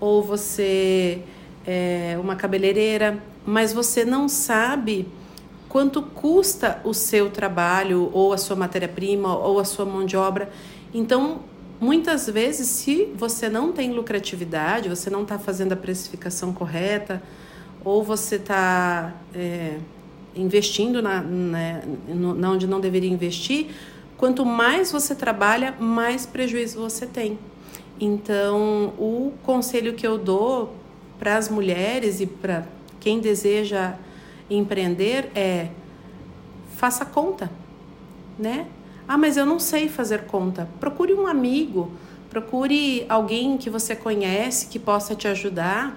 ou 0.00 0.22
você 0.22 1.22
é 1.66 2.18
uma 2.20 2.34
cabeleireira, 2.36 3.18
mas 3.46 3.72
você 3.72 4.04
não 4.04 4.28
sabe 4.28 5.06
quanto 5.68 6.02
custa 6.02 6.80
o 6.84 6.92
seu 6.92 7.30
trabalho 7.30 8.10
ou 8.12 8.32
a 8.32 8.38
sua 8.38 8.56
matéria-prima 8.56 9.36
ou 9.36 9.58
a 9.58 9.64
sua 9.64 9.84
mão 9.84 10.04
de 10.04 10.16
obra. 10.16 10.50
Então, 10.92 11.40
muitas 11.80 12.26
vezes, 12.26 12.66
se 12.66 13.12
você 13.16 13.48
não 13.48 13.72
tem 13.72 13.92
lucratividade, 13.92 14.88
você 14.88 15.08
não 15.08 15.22
está 15.22 15.38
fazendo 15.38 15.72
a 15.72 15.76
precificação 15.76 16.52
correta, 16.52 17.22
ou 17.84 18.02
você 18.02 18.36
está 18.36 19.14
é, 19.34 19.78
investindo 20.34 21.02
na, 21.02 21.20
na, 21.22 21.82
na 22.36 22.50
onde 22.50 22.66
não 22.66 22.80
deveria 22.80 23.10
investir, 23.10 23.68
quanto 24.16 24.44
mais 24.44 24.90
você 24.90 25.14
trabalha, 25.14 25.72
mais 25.78 26.24
prejuízo 26.24 26.80
você 26.80 27.06
tem. 27.06 27.38
Então, 28.00 28.92
o 28.98 29.32
conselho 29.42 29.94
que 29.94 30.06
eu 30.06 30.18
dou 30.18 30.74
para 31.18 31.36
as 31.36 31.48
mulheres 31.48 32.20
e 32.20 32.26
para 32.26 32.66
quem 33.00 33.20
deseja 33.20 33.94
empreender 34.50 35.30
é 35.34 35.68
faça 36.76 37.04
conta, 37.04 37.50
né? 38.38 38.66
Ah, 39.06 39.16
mas 39.16 39.36
eu 39.36 39.46
não 39.46 39.58
sei 39.58 39.88
fazer 39.88 40.24
conta. 40.24 40.68
Procure 40.80 41.14
um 41.14 41.26
amigo, 41.26 41.92
procure 42.28 43.06
alguém 43.08 43.56
que 43.56 43.70
você 43.70 43.94
conhece 43.94 44.66
que 44.66 44.78
possa 44.78 45.14
te 45.14 45.28
ajudar, 45.28 45.96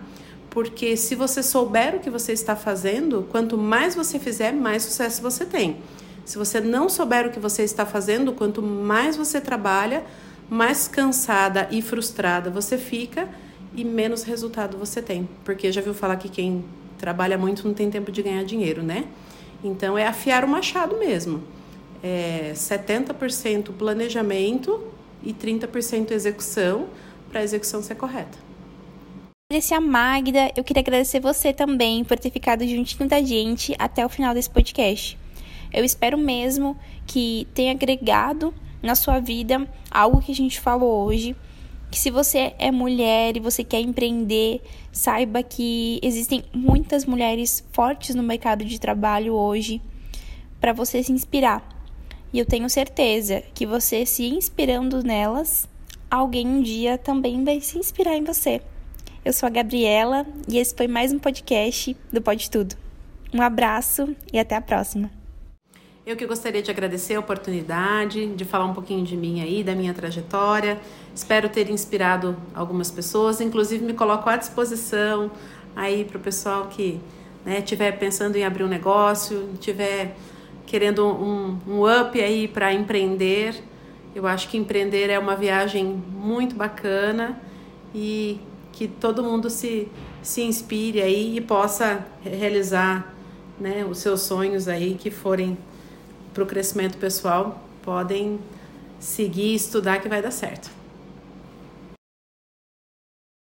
porque 0.49 0.95
se 0.95 1.15
você 1.15 1.41
souber 1.41 1.95
o 1.95 1.99
que 1.99 2.09
você 2.09 2.31
está 2.31 2.55
fazendo, 2.55 3.27
quanto 3.31 3.57
mais 3.57 3.95
você 3.95 4.19
fizer, 4.19 4.51
mais 4.51 4.83
sucesso 4.83 5.21
você 5.21 5.45
tem. 5.45 5.77
Se 6.25 6.37
você 6.37 6.59
não 6.59 6.89
souber 6.89 7.27
o 7.27 7.31
que 7.31 7.39
você 7.39 7.63
está 7.63 7.85
fazendo, 7.85 8.33
quanto 8.33 8.61
mais 8.61 9.15
você 9.15 9.39
trabalha, 9.39 10.03
mais 10.49 10.87
cansada 10.87 11.67
e 11.71 11.81
frustrada 11.81 12.49
você 12.49 12.77
fica 12.77 13.27
e 13.75 13.83
menos 13.83 14.23
resultado 14.23 14.77
você 14.77 15.01
tem. 15.01 15.27
Porque 15.43 15.71
já 15.71 15.81
viu 15.81 15.93
falar 15.93 16.17
que 16.17 16.29
quem 16.29 16.63
trabalha 16.97 17.37
muito 17.37 17.67
não 17.67 17.73
tem 17.73 17.89
tempo 17.89 18.11
de 18.11 18.21
ganhar 18.21 18.43
dinheiro, 18.43 18.81
né? 18.81 19.05
Então 19.63 19.97
é 19.97 20.05
afiar 20.05 20.43
o 20.43 20.47
machado 20.47 20.97
mesmo. 20.97 21.43
É 22.03 22.51
70% 22.53 23.71
planejamento 23.73 24.83
e 25.23 25.33
30% 25.33 26.11
execução 26.11 26.87
para 27.29 27.41
a 27.41 27.43
execução 27.43 27.81
ser 27.81 27.95
correta. 27.95 28.37
Agradecer 29.49 29.75
a 29.75 29.81
Magda, 29.81 30.51
eu 30.57 30.63
queria 30.63 30.81
agradecer 30.81 31.19
você 31.19 31.53
também 31.53 32.03
por 32.03 32.19
ter 32.19 32.29
ficado 32.29 32.67
juntinho 32.67 33.07
da 33.07 33.21
gente 33.21 33.73
até 33.79 34.05
o 34.05 34.09
final 34.09 34.33
desse 34.33 34.49
podcast. 34.49 35.17
Eu 35.73 35.83
espero 35.85 36.17
mesmo 36.17 36.77
que 37.05 37.47
tenha 37.53 37.71
agregado 37.71 38.53
na 38.81 38.95
sua 38.95 39.19
vida 39.19 39.67
algo 39.89 40.21
que 40.21 40.31
a 40.31 40.35
gente 40.35 40.59
falou 40.59 41.05
hoje. 41.05 41.35
Que 41.89 41.97
se 41.97 42.11
você 42.11 42.53
é 42.59 42.69
mulher 42.69 43.37
e 43.37 43.39
você 43.39 43.63
quer 43.63 43.79
empreender, 43.79 44.61
saiba 44.91 45.41
que 45.41 45.99
existem 46.03 46.43
muitas 46.53 47.05
mulheres 47.05 47.63
fortes 47.71 48.13
no 48.13 48.23
mercado 48.23 48.65
de 48.65 48.79
trabalho 48.79 49.33
hoje 49.33 49.81
para 50.59 50.73
você 50.73 51.01
se 51.01 51.11
inspirar. 51.11 51.65
E 52.33 52.39
eu 52.39 52.45
tenho 52.45 52.69
certeza 52.69 53.41
que 53.53 53.65
você 53.65 54.05
se 54.05 54.25
inspirando 54.25 55.01
nelas, 55.01 55.67
alguém 56.11 56.45
um 56.45 56.61
dia 56.61 56.97
também 56.97 57.43
vai 57.43 57.61
se 57.61 57.79
inspirar 57.79 58.15
em 58.15 58.23
você. 58.23 58.61
Eu 59.23 59.31
sou 59.31 59.47
a 59.47 59.49
Gabriela 59.49 60.25
e 60.47 60.57
esse 60.57 60.75
foi 60.75 60.87
mais 60.87 61.13
um 61.13 61.19
podcast 61.19 61.95
do 62.11 62.21
Pode 62.21 62.49
Tudo. 62.49 62.75
Um 63.33 63.41
abraço 63.41 64.15
e 64.31 64.39
até 64.39 64.55
a 64.55 64.61
próxima. 64.61 65.09
Eu 66.07 66.15
que 66.15 66.25
gostaria 66.25 66.61
de 66.61 66.71
agradecer 66.71 67.15
a 67.15 67.19
oportunidade 67.19 68.27
de 68.27 68.45
falar 68.45 68.63
um 68.63 68.73
pouquinho 68.73 69.03
de 69.03 69.17
mim 69.17 69.41
aí, 69.41 69.61
da 69.61 69.75
minha 69.75 69.93
trajetória. 69.93 70.79
Espero 71.13 71.49
ter 71.49 71.69
inspirado 71.69 72.33
algumas 72.55 72.89
pessoas, 72.89 73.41
inclusive 73.41 73.83
me 73.83 73.91
coloco 73.91 74.29
à 74.29 74.37
disposição 74.37 75.29
aí 75.75 76.05
para 76.05 76.17
o 76.17 76.21
pessoal 76.21 76.67
que 76.67 77.01
né, 77.45 77.61
pensando 77.91 78.37
em 78.37 78.45
abrir 78.45 78.63
um 78.63 78.69
negócio, 78.69 79.49
estiver 79.55 80.15
querendo 80.65 81.05
um, 81.05 81.59
um 81.67 81.83
up 81.83 82.17
aí 82.21 82.47
para 82.47 82.73
empreender. 82.73 83.61
Eu 84.15 84.25
acho 84.25 84.47
que 84.47 84.55
empreender 84.55 85.09
é 85.09 85.19
uma 85.19 85.35
viagem 85.35 85.83
muito 85.83 86.55
bacana 86.55 87.37
e 87.93 88.39
que 88.71 88.87
todo 88.87 89.21
mundo 89.21 89.49
se, 89.49 89.89
se 90.23 90.41
inspire 90.41 91.01
aí 91.01 91.35
e 91.35 91.41
possa 91.41 92.07
realizar 92.23 93.13
né, 93.59 93.83
os 93.83 93.97
seus 93.97 94.21
sonhos 94.21 94.69
aí 94.69 94.93
que 94.93 95.11
forem 95.11 95.57
para 96.37 96.43
o 96.43 96.47
crescimento 96.47 96.99
pessoal, 96.99 97.67
podem 97.81 98.39
seguir 98.99 99.53
e 99.53 99.55
estudar 99.55 99.99
que 99.99 100.07
vai 100.07 100.21
dar 100.21 100.29
certo. 100.29 100.76